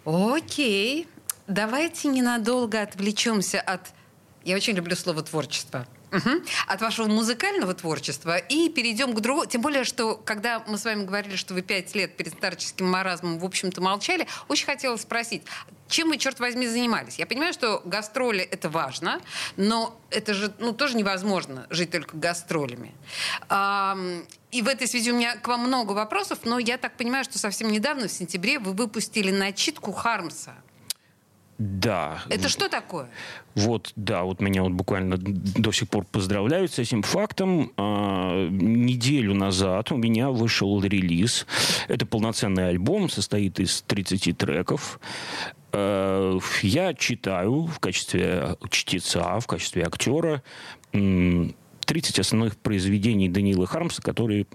Окей. 0.05 1.07
Давайте 1.47 2.07
ненадолго 2.07 2.81
отвлечемся 2.81 3.59
от... 3.59 3.81
Я 4.43 4.55
очень 4.55 4.73
люблю 4.73 4.95
слово 4.95 5.23
«творчество». 5.23 5.85
Мгм. 6.13 6.45
От 6.67 6.79
вашего 6.81 7.07
музыкального 7.07 7.73
творчества 7.73 8.37
и 8.37 8.69
перейдем 8.69 9.15
к 9.15 9.19
другому. 9.19 9.47
Тем 9.47 9.61
более, 9.61 9.83
что 9.83 10.15
когда 10.15 10.63
мы 10.67 10.77
с 10.77 10.85
вами 10.85 11.05
говорили, 11.05 11.35
что 11.35 11.55
вы 11.55 11.63
пять 11.63 11.95
лет 11.95 12.15
перед 12.15 12.33
старческим 12.33 12.87
маразмом, 12.87 13.39
в 13.39 13.45
общем-то, 13.45 13.81
молчали, 13.81 14.27
очень 14.47 14.67
хотела 14.67 14.95
спросить, 14.97 15.41
чем 15.87 16.09
вы, 16.09 16.17
черт 16.17 16.39
возьми, 16.39 16.67
занимались? 16.67 17.17
Я 17.17 17.25
понимаю, 17.25 17.51
что 17.51 17.81
гастроли— 17.83 18.41
это 18.51 18.69
важно, 18.69 19.21
но 19.57 19.99
это 20.11 20.35
же 20.35 20.53
ну, 20.59 20.71
тоже 20.71 20.97
невозможно 20.97 21.65
жить 21.71 21.89
только 21.89 22.15
гастролями. 22.15 22.93
И 24.51 24.61
в 24.61 24.67
этой 24.67 24.87
связи 24.87 25.11
у 25.11 25.15
меня 25.15 25.35
к 25.35 25.47
вам 25.47 25.61
много 25.61 25.93
вопросов, 25.93 26.39
но 26.43 26.59
я 26.59 26.77
так 26.77 26.95
понимаю, 26.95 27.23
что 27.23 27.39
совсем 27.39 27.71
недавно, 27.71 28.07
в 28.07 28.11
сентябре, 28.11 28.59
вы 28.59 28.73
выпустили 28.73 29.31
начитку 29.31 29.91
Хармса. 29.91 30.53
Да. 31.63 32.23
Это 32.29 32.49
что 32.49 32.67
такое? 32.67 33.09
Вот, 33.55 33.93
да, 33.95 34.23
вот 34.23 34.41
меня 34.41 34.63
вот 34.63 34.73
буквально 34.73 35.15
до 35.17 35.71
сих 35.71 35.87
пор 35.87 36.03
поздравляют 36.03 36.73
с 36.73 36.79
этим 36.79 37.03
фактом. 37.03 37.71
А, 37.77 38.49
неделю 38.49 39.33
назад 39.33 39.93
у 39.93 39.95
меня 39.95 40.29
вышел 40.29 40.83
релиз. 40.83 41.47
Это 41.87 42.05
полноценный 42.05 42.67
альбом, 42.67 43.09
состоит 43.09 43.61
из 43.61 43.81
30 43.83 44.37
треков. 44.37 44.99
А, 45.71 46.37
я 46.63 46.93
читаю 46.93 47.67
в 47.67 47.79
качестве 47.79 48.57
чтеца, 48.69 49.39
в 49.39 49.47
качестве 49.47 49.85
актера 49.85 50.43
30 51.85 52.19
основных 52.19 52.57
произведений 52.57 53.29
Даниила 53.29 53.65
Хармса, 53.65 54.01
которые 54.01 54.45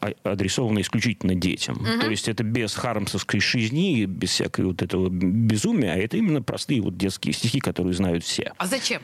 а- 0.00 0.12
адресованы 0.24 0.80
исключительно 0.80 1.34
детям. 1.34 1.84
То 2.00 2.10
есть 2.10 2.28
это 2.28 2.42
без 2.42 2.74
хармсовской 2.74 3.40
шизни, 3.40 4.04
без 4.04 4.30
всякой 4.30 4.66
вот 4.66 4.82
этого 4.82 5.08
безумия, 5.08 5.92
а 5.92 5.96
это 5.96 6.16
именно 6.16 6.42
простые 6.42 6.80
вот 6.80 6.96
детские 6.96 7.32
стихи, 7.34 7.60
которые 7.60 7.94
знают 7.94 8.24
все. 8.24 8.52
А 8.56 8.66
зачем? 8.66 9.02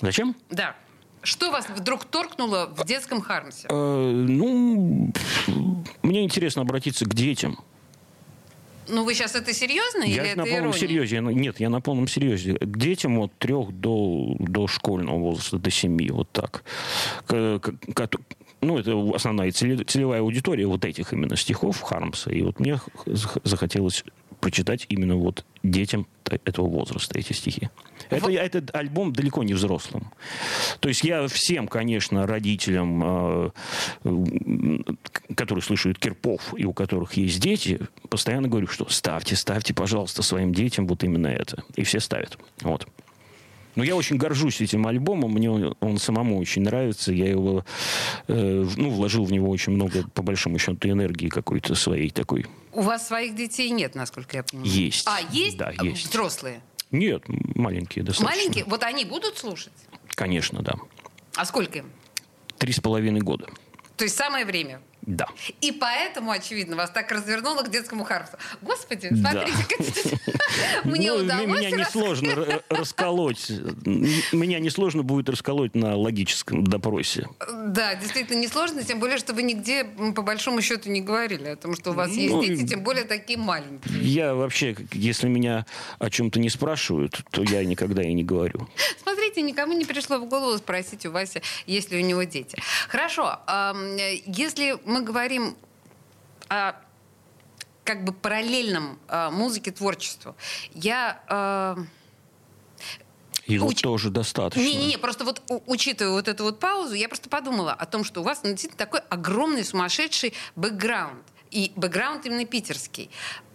Зачем? 0.00 0.34
Да. 0.50 0.76
Что 1.22 1.50
вас 1.50 1.68
вдруг 1.68 2.06
торкнуло 2.06 2.72
в 2.74 2.86
детском 2.86 3.20
Хармсе? 3.20 3.68
Э, 3.68 4.10
ну, 4.10 5.12
мне 6.02 6.24
интересно 6.24 6.62
обратиться 6.62 7.04
к 7.04 7.14
детям. 7.14 7.58
Ну, 8.90 9.04
вы 9.04 9.14
сейчас 9.14 9.34
это 9.34 9.52
серьезно 9.52 10.02
или 10.04 10.14
я 10.14 10.24
это 10.26 10.38
на 10.38 10.44
полном 10.44 10.60
ирония? 10.62 10.78
серьезе. 10.78 11.16
Я 11.16 11.22
Нет, 11.22 11.60
я 11.60 11.70
на 11.70 11.80
полном 11.80 12.08
серьезе. 12.08 12.54
К 12.54 12.76
детям 12.78 13.18
от 13.18 13.32
трех 13.38 13.70
до, 13.72 14.34
до 14.38 14.66
школьного 14.66 15.18
возраста, 15.18 15.58
до 15.58 15.70
семи, 15.70 16.10
вот 16.10 16.28
так. 16.32 16.64
К- 17.26 17.58
к- 17.60 17.92
ко- 17.94 18.08
ну, 18.60 18.78
это 18.78 18.92
основная 19.14 19.50
целе- 19.50 19.84
целевая 19.84 20.20
аудитория 20.20 20.66
вот 20.66 20.84
этих 20.84 21.12
именно 21.12 21.36
стихов 21.36 21.80
Хармса. 21.80 22.30
И 22.30 22.42
вот 22.42 22.60
мне 22.60 22.78
захотелось 23.44 24.04
прочитать 24.40 24.86
именно 24.88 25.16
вот 25.16 25.44
детям 25.62 26.06
этого 26.24 26.68
возраста 26.68 27.18
эти 27.18 27.32
стихи. 27.32 27.68
Это, 28.08 28.30
этот 28.30 28.74
альбом 28.74 29.12
далеко 29.12 29.42
не 29.42 29.54
взрослым. 29.54 30.12
То 30.80 30.88
есть 30.88 31.02
я 31.04 31.26
всем, 31.28 31.68
конечно, 31.68 32.26
родителям, 32.26 33.52
э, 34.04 34.80
которые 35.34 35.62
слушают 35.62 35.98
Кирпов 35.98 36.54
и 36.56 36.64
у 36.64 36.72
которых 36.72 37.14
есть 37.14 37.40
дети, 37.40 37.80
постоянно 38.08 38.48
говорю, 38.48 38.68
что 38.68 38.88
ставьте, 38.88 39.36
ставьте, 39.36 39.74
пожалуйста, 39.74 40.22
своим 40.22 40.54
детям 40.54 40.86
вот 40.86 41.04
именно 41.04 41.26
это. 41.26 41.62
И 41.76 41.82
все 41.82 42.00
ставят. 42.00 42.38
Вот. 42.62 42.86
Но 43.76 43.84
я 43.84 43.94
очень 43.96 44.16
горжусь 44.16 44.60
этим 44.60 44.86
альбомом, 44.86 45.32
мне 45.32 45.50
он, 45.50 45.76
он 45.80 45.98
самому 45.98 46.38
очень 46.38 46.62
нравится, 46.62 47.12
я 47.12 47.28
его, 47.28 47.64
э, 48.26 48.66
ну, 48.76 48.90
вложил 48.90 49.24
в 49.24 49.32
него 49.32 49.48
очень 49.50 49.72
много, 49.72 50.04
по 50.14 50.22
большому 50.22 50.58
счету, 50.58 50.88
энергии 50.88 51.28
какой-то 51.28 51.74
своей 51.74 52.10
такой. 52.10 52.46
У 52.72 52.82
вас 52.82 53.06
своих 53.06 53.34
детей 53.34 53.70
нет, 53.70 53.94
насколько 53.94 54.36
я 54.36 54.42
понимаю. 54.42 54.70
Есть. 54.70 55.06
А, 55.06 55.20
есть? 55.30 55.56
Да, 55.56 55.72
есть. 55.82 56.06
Взрослые? 56.08 56.62
Нет, 56.90 57.22
маленькие 57.28 58.04
достаточно. 58.04 58.36
Маленькие? 58.36 58.64
Вот 58.64 58.82
они 58.82 59.04
будут 59.04 59.38
слушать? 59.38 59.72
Конечно, 60.08 60.62
да. 60.62 60.74
А 61.36 61.44
сколько 61.44 61.78
им? 61.78 61.90
Три 62.58 62.72
с 62.72 62.80
половиной 62.80 63.20
года. 63.20 63.46
То 63.96 64.04
есть 64.04 64.16
самое 64.16 64.44
время. 64.44 64.80
Да. 65.02 65.26
И 65.60 65.72
поэтому, 65.72 66.30
очевидно, 66.30 66.76
вас 66.76 66.90
так 66.90 67.10
развернуло 67.10 67.62
к 67.62 67.70
детскому 67.70 68.04
Хармсу. 68.04 68.32
Господи, 68.62 69.08
смотрите, 69.08 70.18
мне 70.84 71.12
Ну, 71.12 71.18
удалось 71.24 71.46
Меня 71.46 71.70
несложно 71.70 72.28
р- 72.30 72.62
расколоть. 72.68 73.50
Меня 74.32 74.58
несложно 74.60 75.02
будет 75.02 75.28
расколоть 75.28 75.74
на 75.74 75.96
логическом 75.96 76.64
допросе. 76.64 77.28
Да, 77.66 77.94
действительно 77.94 78.38
несложно, 78.40 78.82
тем 78.84 79.00
более, 79.00 79.18
что 79.18 79.32
вы 79.32 79.42
нигде, 79.42 79.84
по 79.84 80.22
большому 80.22 80.60
счету, 80.62 80.90
не 80.90 81.00
говорили 81.00 81.48
о 81.48 81.56
том, 81.56 81.74
что 81.76 81.90
у 81.90 81.94
вас 81.94 82.10
есть 82.10 82.32
Ну, 82.34 82.42
дети, 82.44 82.66
тем 82.66 82.82
более 82.82 83.04
такие 83.04 83.38
маленькие. 83.38 84.00
Я 84.02 84.34
вообще, 84.34 84.76
если 84.92 85.28
меня 85.28 85.66
о 85.98 86.10
чем-то 86.10 86.38
не 86.40 86.50
спрашивают, 86.50 87.22
то 87.30 87.42
я 87.42 87.64
никогда 87.64 88.02
и 88.02 88.12
не 88.12 88.24
говорю. 88.24 88.68
Смотрите, 89.02 89.42
никому 89.42 89.72
не 89.72 89.84
пришло 89.84 90.18
в 90.18 90.28
голову 90.28 90.56
спросить 90.58 91.06
у 91.06 91.10
Васи, 91.10 91.42
есть 91.66 91.90
ли 91.90 91.98
у 92.02 92.06
него 92.06 92.22
дети. 92.24 92.58
Хорошо, 92.88 93.38
э, 93.46 93.72
если 94.26 94.76
мы 94.90 95.02
говорим 95.02 95.56
о 96.48 96.72
как 97.84 98.04
бы 98.04 98.12
параллельном 98.12 98.98
э, 99.08 99.30
музыке 99.30 99.70
творчеству, 99.72 100.36
я... 100.74 101.20
э, 101.28 101.76
Его 103.46 103.68
Уч- 103.70 103.80
тоже 103.82 104.10
достаточно. 104.10 104.60
Не-не-не, 104.60 104.96
просто 104.98 105.24
вот 105.24 105.42
у- 105.48 105.62
учитывая 105.66 106.12
вот 106.12 106.28
эту 106.28 106.44
вот 106.44 106.60
паузу, 106.60 106.94
я 106.94 107.08
просто 107.08 107.28
подумала 107.28 107.72
о 107.72 107.86
том, 107.86 108.04
что 108.04 108.20
у 108.20 108.24
вас 108.24 108.42
ну, 108.44 108.50
действительно 108.50 108.78
такой 108.78 109.00
огромный 109.08 109.64
сумасшедший 109.64 110.34
бэкграунд. 110.56 111.24
И 111.50 111.72
бэкграунд 111.74 112.26
именно 112.26 112.44
питерский. 112.44 113.10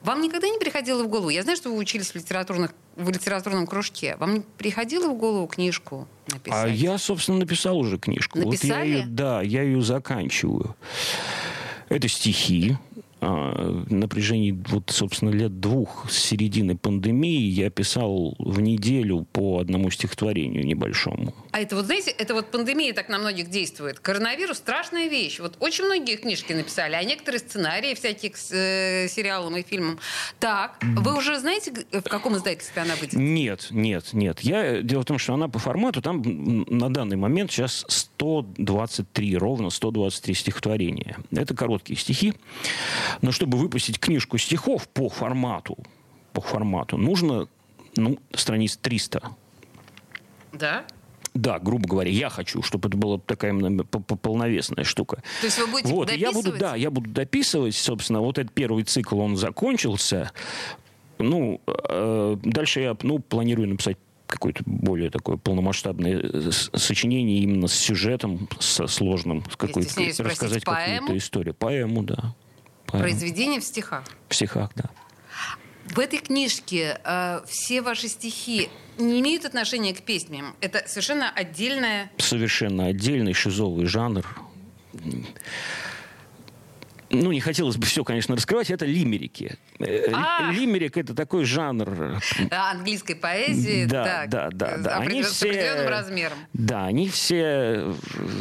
Вам 0.06 0.22
никогда 0.22 0.48
не 0.48 0.60
приходило 0.60 1.04
в 1.04 1.08
голову, 1.08 1.30
я 1.30 1.42
знаю, 1.42 1.58
что 1.58 1.72
вы 1.72 1.78
учились 1.78 2.12
в, 2.12 2.16
литературных, 2.16 2.76
в 2.96 3.10
литературном 3.10 3.66
кружке, 3.66 4.16
вам 4.20 4.36
не 4.36 4.42
приходило 4.42 5.10
в 5.10 5.18
голову 5.18 5.48
книжку 5.48 6.08
написать? 6.32 6.66
А 6.66 6.68
я, 6.68 7.00
собственно, 7.00 7.40
написал 7.40 7.76
уже 7.80 7.98
книжку. 7.98 8.38
Вот 8.38 8.46
я 8.46 8.52
Написали? 8.52 8.88
ее, 8.88 9.06
да, 9.08 9.42
я 9.42 9.64
ее 9.64 9.82
заканчиваю. 9.82 10.76
Это 11.90 12.08
стихи. 12.08 12.78
На 13.26 14.08
протяжении, 14.08 14.52
вот, 14.70 14.90
собственно, 14.90 15.30
лет 15.30 15.60
двух 15.60 16.10
с 16.10 16.18
середины 16.18 16.78
пандемии 16.78 17.50
я 17.50 17.70
писал 17.70 18.36
в 18.38 18.60
неделю 18.62 19.26
по 19.32 19.60
одному 19.60 19.90
стихотворению 19.90 20.66
небольшому. 20.66 21.34
А 21.52 21.60
это 21.60 21.76
вот, 21.76 21.86
знаете, 21.86 22.12
это 22.12 22.34
вот 22.34 22.52
пандемия 22.52 22.94
так 22.94 23.10
на 23.10 23.18
многих 23.18 23.50
действует. 23.50 24.00
Коронавирус– 24.00 24.58
страшная 24.66 25.08
вещь. 25.08 25.40
Вот 25.40 25.58
очень 25.60 25.86
многие 25.86 26.18
книжки 26.18 26.54
написали, 26.54 26.96
а 26.96 27.04
некоторые 27.04 27.40
сценарии 27.40 27.94
всяких 27.94 28.34
к 28.34 28.38
э, 28.52 29.08
сериалам 29.08 29.58
и 29.58 29.64
фильмам. 29.64 30.00
Так, 30.40 30.78
вы 30.82 31.18
уже 31.18 31.40
знаете, 31.40 31.74
в 31.92 32.10
каком 32.10 32.36
издательстве 32.38 32.82
она 32.82 32.96
выйдет? 32.96 33.14
Нет, 33.14 33.68
нет, 33.72 34.14
нет. 34.14 34.42
Я, 34.42 34.82
дело 34.82 35.02
в 35.02 35.06
том, 35.06 35.18
что 35.18 35.34
она 35.34 35.48
по 35.48 35.60
формату, 35.60 36.02
там 36.02 36.22
на 36.68 36.94
данный 36.94 37.18
момент 37.18 37.52
сейчас 37.52 37.86
123, 37.88 39.38
ровно 39.38 39.70
123 39.70 40.34
стихотворения. 40.34 41.18
Это 41.32 41.56
короткие 41.56 41.98
стихи. 41.98 42.34
Но 43.22 43.32
чтобы 43.32 43.58
выпустить 43.58 44.00
книжку 44.00 44.38
стихов 44.38 44.88
по 44.90 45.10
формату, 45.10 45.78
по 46.34 46.42
формату, 46.42 46.98
нужно 46.98 47.48
ну, 47.96 48.18
страниц 48.34 48.78
300. 48.78 49.24
Да? 50.54 50.86
Да, 51.34 51.60
грубо 51.60 51.88
говоря, 51.88 52.10
я 52.10 52.30
хочу, 52.30 52.62
чтобы 52.62 52.88
это 52.88 52.98
была 52.98 53.20
такая 53.20 53.54
полновесная 54.22 54.86
штука. 54.86 55.22
То 55.42 55.48
есть 55.48 55.60
вы 55.60 55.68
будете 55.68 55.90
Вот, 55.90 56.12
и 56.12 56.18
я 56.18 56.32
буду, 56.32 56.52
дописывать? 56.52 56.60
да, 56.62 56.76
я 56.76 56.90
буду 56.90 57.10
дописывать, 57.10 57.76
собственно, 57.76 58.22
вот 58.22 58.38
этот 58.38 58.54
первый 58.54 58.86
цикл, 58.86 59.20
он 59.20 59.36
закончился. 59.36 60.32
Ну, 61.18 61.60
э, 61.68 62.38
дальше 62.42 62.80
я, 62.80 62.98
ну, 63.02 63.20
планирую 63.20 63.68
написать 63.68 63.98
какое-то 64.28 64.64
более 64.66 65.10
такое 65.10 65.36
полномасштабное 65.36 66.22
э, 66.22 66.52
сочинение 66.52 67.40
именно 67.40 67.68
с 67.68 67.74
сюжетом, 67.74 68.48
со 68.60 68.88
сложным, 68.88 69.44
с 69.52 69.58
какой-то, 69.58 69.90
рассказать 70.24 70.64
поэму? 70.64 71.02
какую-то 71.02 71.18
историю. 71.18 71.54
Поэму, 71.54 72.04
да. 72.04 72.34
Произведение 73.00 73.60
в 73.60 73.64
стихах. 73.64 74.04
В 74.30 74.36
стихах, 74.36 74.72
да. 74.76 74.86
В 75.86 76.00
этой 76.00 76.20
книжке 76.20 77.00
э, 77.04 77.42
все 77.48 77.82
ваши 77.82 78.08
стихи 78.08 78.70
не 78.98 79.20
имеют 79.22 79.46
отношения 79.46 79.94
к 79.94 80.02
песням. 80.02 80.56
Это 80.62 80.84
совершенно 80.88 81.30
отдельная... 81.30 82.12
Совершенно 82.18 82.88
отдельный 82.88 83.34
шизовый 83.34 83.86
жанр. 83.86 84.26
Ну, 87.10 87.32
не 87.32 87.40
хотелось 87.40 87.78
бы 87.78 87.86
все, 87.86 88.04
конечно, 88.04 88.36
раскрывать. 88.36 88.70
Это 88.72 88.86
лимерики. 88.86 89.58
Э, 89.80 90.12
А! 90.12 90.52
Лимерик– 90.52 90.98
это 90.98 91.14
такой 91.14 91.46
жанр 91.46 92.20
э, 92.50 92.56
английской 92.56 93.14
поэзии. 93.16 93.86
Да, 93.86 94.26
да, 94.28 94.50
да, 94.52 94.72
э, 94.76 94.78
да. 94.80 94.98
Они 94.98 95.24
С 95.24 95.42
определенным 95.44 95.88
размером. 95.88 96.38
Да, 96.54 96.86
они 96.86 97.10
все, 97.10 97.36
э, 97.38 97.94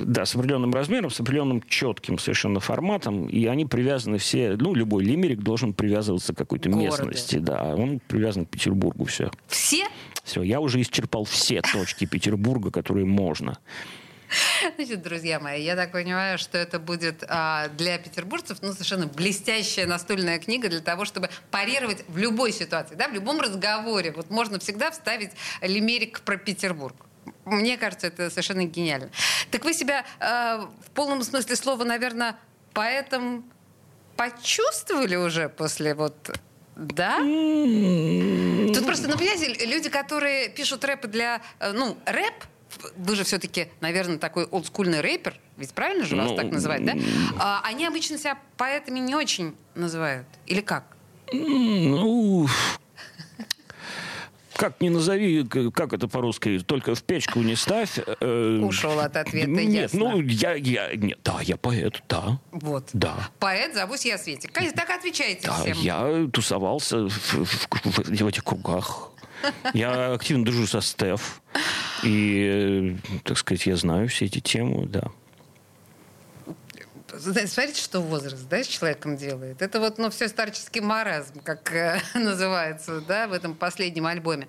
да, 0.04 0.24
с 0.24 0.34
определенным 0.34 0.72
размером, 0.72 1.10
с 1.10 1.20
определенным 1.20 1.62
четким 1.68 2.18
совершенно 2.18 2.60
форматом, 2.60 3.26
и 3.26 3.44
они 3.46 3.66
привязаны 3.66 4.18
все, 4.18 4.56
ну, 4.58 4.74
любой 4.74 5.04
лимерик 5.04 5.40
должен 5.40 5.74
привязываться 5.74 6.34
к 6.34 6.38
какой-то 6.38 6.68
местности, 6.68 7.36
да, 7.36 7.62
он 7.74 8.00
привязан 8.06 8.46
к 8.46 8.50
Петербургу, 8.50 9.04
все. 9.04 9.30
Все? 9.48 9.86
Все, 10.24 10.42
я 10.42 10.60
уже 10.60 10.80
исчерпал 10.80 11.24
все 11.24 11.60
точки 11.60 12.06
Петербурга, 12.06 12.70
которые 12.70 13.04
можно. 13.04 13.58
Значит, 14.76 15.02
друзья 15.02 15.40
мои, 15.40 15.62
я 15.62 15.76
так 15.76 15.92
понимаю, 15.92 16.38
что 16.38 16.58
это 16.58 16.78
будет 16.78 17.24
а, 17.28 17.68
для 17.68 17.98
петербуржцев 17.98 18.58
ну, 18.62 18.72
совершенно 18.72 19.06
блестящая 19.06 19.86
настольная 19.86 20.38
книга 20.38 20.68
для 20.68 20.80
того, 20.80 21.04
чтобы 21.04 21.30
парировать 21.50 22.04
в 22.08 22.16
любой 22.16 22.52
ситуации, 22.52 22.94
да, 22.94 23.08
в 23.08 23.12
любом 23.12 23.40
разговоре. 23.40 24.12
Вот 24.12 24.30
можно 24.30 24.58
всегда 24.58 24.90
вставить 24.90 25.30
лимерик 25.60 26.20
про 26.20 26.36
Петербург. 26.36 26.96
Мне 27.44 27.76
кажется, 27.76 28.06
это 28.06 28.30
совершенно 28.30 28.64
гениально. 28.64 29.10
Так 29.50 29.64
вы 29.64 29.74
себя 29.74 30.04
а, 30.20 30.68
в 30.86 30.90
полном 30.90 31.22
смысле 31.22 31.56
слова, 31.56 31.84
наверное, 31.84 32.36
поэтом 32.72 33.44
почувствовали 34.16 35.16
уже 35.16 35.48
после 35.48 35.94
вот... 35.94 36.14
Да? 36.76 37.18
Тут 37.18 38.84
просто, 38.84 39.06
ну, 39.08 39.16
понимаете, 39.16 39.64
люди, 39.64 39.88
которые 39.88 40.48
пишут 40.48 40.84
рэпы 40.84 41.06
для... 41.06 41.40
э, 41.60 41.70
Ну, 41.70 41.96
рэп, 42.04 42.34
вы 42.96 43.16
же 43.16 43.24
все-таки, 43.24 43.68
наверное, 43.80 44.18
такой 44.18 44.44
олдскульный 44.44 45.00
рэпер, 45.00 45.38
ведь 45.56 45.72
правильно 45.74 46.04
же 46.04 46.16
вас 46.16 46.30
Ну, 46.30 46.36
так 46.36 46.50
называют, 46.50 46.84
да? 46.84 46.94
А, 47.38 47.60
они 47.64 47.86
обычно 47.86 48.18
себя 48.18 48.38
поэтами 48.56 48.98
не 48.98 49.14
очень 49.14 49.54
называют. 49.74 50.26
Или 50.46 50.60
как? 50.60 50.84
Ну, 51.32 52.46
как 54.56 54.80
ни 54.80 54.88
назови, 54.88 55.44
как 55.74 55.92
это 55.92 56.06
по-русски, 56.06 56.60
только 56.60 56.94
в 56.94 57.02
печку 57.02 57.40
не 57.40 57.56
ставь. 57.56 57.98
э, 57.98 58.58
Ушел 58.62 59.00
от 59.00 59.16
ответа, 59.16 59.48
Нет, 59.48 59.92
ясно. 59.92 59.98
ну, 59.98 60.20
я, 60.20 60.54
я, 60.54 60.94
нет, 60.94 61.18
да, 61.24 61.38
я 61.42 61.56
поэт, 61.56 62.02
да. 62.08 62.38
Вот. 62.52 62.88
Да. 62.92 63.30
Поэт, 63.40 63.74
зовусь 63.74 64.04
я 64.06 64.16
Светик. 64.16 64.52
Так 64.52 64.90
отвечаете 64.90 65.48
Да, 65.48 65.54
всем. 65.60 65.76
я 65.78 66.28
тусовался 66.32 67.08
в, 67.08 67.10
в- 67.10 67.68
в- 67.84 67.98
в 68.22 68.26
этих 68.28 68.44
кругах. 68.44 69.10
Я 69.72 70.12
активно 70.12 70.44
дружу 70.44 70.66
со 70.66 70.80
Стеф. 70.80 71.40
И, 72.02 72.96
э, 73.06 73.20
так 73.24 73.38
сказать, 73.38 73.66
я 73.66 73.76
знаю 73.76 74.08
все 74.08 74.26
эти 74.26 74.40
темы, 74.40 74.86
да. 74.86 75.10
Смотрите, 77.18 77.80
что 77.80 78.00
возраст, 78.00 78.48
да, 78.48 78.62
с 78.62 78.66
человеком 78.66 79.16
делает. 79.16 79.62
Это 79.62 79.78
вот, 79.78 79.98
ну, 79.98 80.10
все 80.10 80.28
старческий 80.28 80.80
маразм, 80.80 81.40
как 81.40 81.72
э, 81.72 82.00
называется, 82.14 83.00
да, 83.00 83.28
в 83.28 83.32
этом 83.32 83.54
последнем 83.54 84.06
альбоме. 84.06 84.48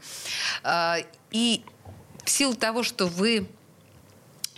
А, 0.63 0.97
и 1.31 1.63
в 2.23 2.29
силу 2.29 2.55
того, 2.55 2.83
что 2.83 3.07
вы 3.07 3.47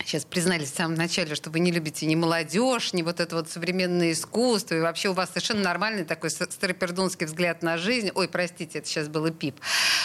сейчас 0.07 0.23
признались 0.23 0.71
в 0.71 0.75
самом 0.75 0.95
начале, 0.95 1.35
что 1.35 1.49
вы 1.49 1.59
не 1.59 1.71
любите 1.71 2.05
ни 2.05 2.15
молодежь, 2.15 2.93
ни 2.93 3.01
вот 3.01 3.19
это 3.19 3.35
вот 3.35 3.49
современное 3.49 4.13
искусство, 4.13 4.75
и 4.75 4.79
вообще 4.79 5.09
у 5.09 5.13
вас 5.13 5.29
совершенно 5.29 5.61
нормальный 5.61 6.05
такой 6.05 6.29
старопердунский 6.29 7.25
взгляд 7.25 7.61
на 7.61 7.77
жизнь. 7.77 8.11
Ой, 8.15 8.29
простите, 8.29 8.79
это 8.79 8.87
сейчас 8.87 9.09
было 9.09 9.31
пип. 9.31 9.59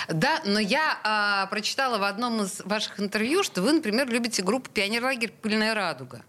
Да, 0.08 0.40
но 0.44 0.58
я 0.58 0.98
а, 1.04 1.46
прочитала 1.46 1.98
в 1.98 2.02
одном 2.02 2.42
из 2.42 2.60
ваших 2.64 2.98
интервью, 2.98 3.44
что 3.44 3.62
вы, 3.62 3.72
например, 3.72 4.08
любите 4.08 4.42
группу 4.42 4.70
«Пионерлагерь 4.70 5.32
Пыльная 5.40 5.74
радуга». 5.74 6.24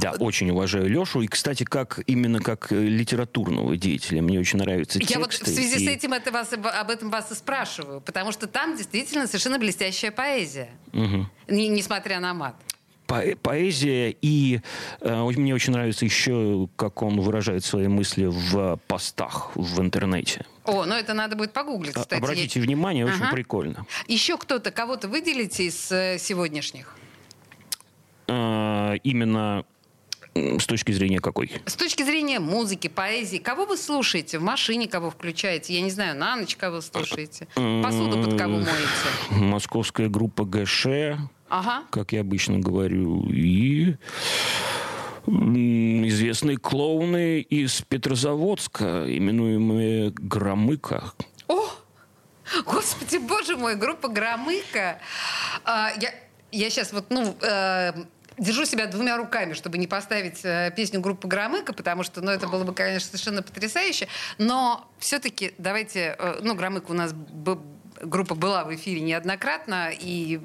Да, 0.00 0.12
очень 0.12 0.50
уважаю 0.50 0.88
Лешу. 0.88 1.20
И, 1.22 1.26
кстати, 1.26 1.64
как 1.64 2.00
именно 2.06 2.40
как 2.40 2.72
э, 2.72 2.76
литературного 2.82 3.76
деятеля. 3.76 4.22
Мне 4.22 4.38
очень 4.40 4.58
нравятся 4.58 4.98
Я 5.02 5.18
вот 5.18 5.32
в 5.32 5.46
связи 5.46 5.78
с 5.78 5.82
и- 5.82 5.90
этим 5.90 6.12
это 6.12 6.30
вас, 6.32 6.52
об 6.52 6.90
этом 6.90 7.10
вас 7.10 7.30
и 7.30 7.34
спрашиваю, 7.34 8.00
потому 8.00 8.32
что 8.32 8.46
там 8.46 8.76
действительно 8.76 9.26
совершенно 9.26 9.58
блестящая 9.58 10.10
поэзия, 10.10 10.68
не- 10.92 11.68
несмотря 11.68 12.20
на 12.20 12.34
мат. 12.34 12.54
По- 13.06 13.36
поэзия 13.42 14.16
и 14.22 14.60
э, 15.02 15.22
мне 15.36 15.54
очень 15.54 15.74
нравится 15.74 16.06
еще, 16.06 16.68
как 16.76 17.02
он 17.02 17.20
выражает 17.20 17.62
свои 17.62 17.86
мысли 17.86 18.24
в 18.24 18.78
постах 18.88 19.50
в 19.54 19.78
интернете. 19.80 20.46
О, 20.64 20.86
ну 20.86 20.94
это 20.94 21.12
надо 21.12 21.36
будет 21.36 21.52
погуглить, 21.52 21.94
А- 21.96 22.00
кстати. 22.00 22.18
Обратите 22.18 22.60
внимание, 22.60 23.04
очень 23.04 23.22
Ага. 23.24 23.32
прикольно. 23.32 23.84
Еще 24.08 24.38
кто-то, 24.38 24.70
кого-то 24.70 25.08
выделите 25.08 25.64
из 25.66 25.92
э, 25.92 26.16
сегодняшних? 26.18 26.96
Э, 28.26 28.94
именно 29.02 29.64
с 30.34 30.66
точки 30.66 30.92
зрения 30.92 31.20
какой? 31.20 31.50
С 31.66 31.74
точки 31.74 32.02
зрения 32.02 32.40
музыки, 32.40 32.88
поэзии, 32.88 33.38
кого 33.38 33.66
вы 33.66 33.76
слушаете? 33.76 34.38
В 34.38 34.42
машине 34.42 34.88
кого 34.88 35.10
включаете? 35.10 35.74
Я 35.74 35.80
не 35.80 35.90
знаю, 35.90 36.16
на 36.16 36.36
ночь 36.36 36.56
кого 36.56 36.80
слушаете? 36.80 37.46
Посуду 37.54 38.22
под 38.22 38.38
кого 38.38 38.54
моете? 38.58 38.74
Московская 39.30 40.08
группа 40.08 40.44
ГШ, 40.44 40.86
Ага. 41.48 41.84
как 41.90 42.12
я 42.12 42.20
обычно 42.20 42.58
говорю, 42.58 43.28
и 43.30 43.96
известные 45.26 46.56
клоуны 46.58 47.40
из 47.40 47.80
Петрозаводска, 47.82 49.04
именуемые 49.08 50.10
Громыка. 50.10 51.12
О, 51.48 51.62
господи, 52.66 53.16
боже 53.18 53.56
мой, 53.56 53.76
группа 53.76 54.08
Громыка. 54.08 54.98
А, 55.64 55.92
я, 56.00 56.12
я 56.52 56.70
сейчас 56.70 56.92
вот, 56.92 57.06
ну, 57.08 57.34
э, 57.40 57.92
держу 58.38 58.64
себя 58.64 58.86
двумя 58.86 59.16
руками, 59.16 59.52
чтобы 59.52 59.78
не 59.78 59.86
поставить 59.86 60.40
э, 60.44 60.72
песню 60.76 61.00
группы 61.00 61.28
Громыка, 61.28 61.72
потому 61.72 62.02
что, 62.02 62.20
ну, 62.20 62.30
это 62.30 62.48
было 62.48 62.64
бы, 62.64 62.74
конечно, 62.74 63.06
совершенно 63.08 63.42
потрясающе. 63.42 64.08
Но 64.38 64.88
все-таки 64.98 65.54
давайте, 65.58 66.16
э, 66.18 66.40
ну, 66.42 66.54
Громыка 66.54 66.90
у 66.90 66.94
нас 66.94 67.14
группа 68.00 68.34
была 68.34 68.64
в 68.64 68.74
эфире 68.74 69.00
неоднократно, 69.00 69.90
и 69.92 70.40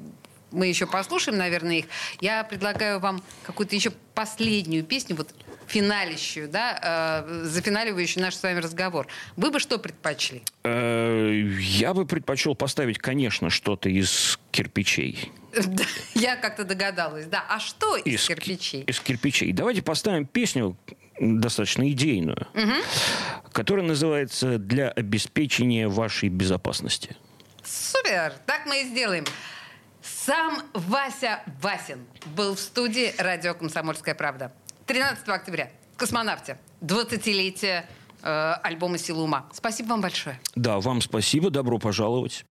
мы 0.50 0.66
еще 0.66 0.86
послушаем, 0.86 1.38
наверное, 1.38 1.76
их. 1.76 1.86
Я 2.20 2.44
предлагаю 2.44 2.98
вам 3.00 3.22
какую-то 3.44 3.74
еще 3.74 3.92
последнюю 4.14 4.84
песню, 4.84 5.16
вот 5.16 5.34
финалищую, 5.70 6.48
да, 6.48 7.24
э, 7.26 7.44
зафиналивающую 7.44 8.22
наш 8.22 8.34
с 8.34 8.42
вами 8.42 8.58
разговор. 8.58 9.06
Вы 9.36 9.50
бы 9.50 9.60
что 9.60 9.78
предпочли? 9.78 10.42
Э, 10.64 11.30
Я 11.60 11.94
бы 11.94 12.06
предпочел 12.06 12.54
поставить, 12.56 12.98
конечно, 12.98 13.50
что-то 13.50 13.88
из 13.88 14.38
кирпичей. 14.50 15.30
Я 16.14 16.36
как-то 16.36 16.64
догадалась, 16.64 17.26
да. 17.26 17.44
А 17.48 17.60
что 17.60 17.96
из, 17.96 18.26
ки- 18.26 18.34
кирпичей? 18.34 18.82
Из 18.82 19.00
кирпичей. 19.00 19.52
Давайте 19.52 19.82
поставим 19.82 20.26
песню 20.26 20.76
достаточно 21.20 21.88
идейную, 21.90 22.46
которая 23.52 23.84
называется 23.86 24.58
«Для 24.58 24.88
обеспечения 24.90 25.86
вашей 25.88 26.28
безопасности». 26.30 27.16
Супер! 27.64 28.32
Так 28.46 28.66
мы 28.66 28.82
и 28.82 28.84
сделаем. 28.86 29.24
Сам 30.02 30.62
Вася 30.72 31.42
Васин 31.60 31.98
был 32.36 32.54
в 32.56 32.60
студии 32.60 33.12
радио 33.18 33.54
«Комсомольская 33.54 34.14
правда». 34.14 34.52
13 34.90 35.28
октября. 35.28 35.70
Космонавте. 35.96 36.58
20-летие 36.80 37.84
э, 38.22 38.52
альбома 38.64 38.98
«Сила 38.98 39.22
ума». 39.22 39.48
Спасибо 39.52 39.90
вам 39.90 40.00
большое. 40.00 40.40
Да, 40.56 40.80
вам 40.80 41.00
спасибо, 41.00 41.48
добро 41.48 41.78
пожаловать. 41.78 42.44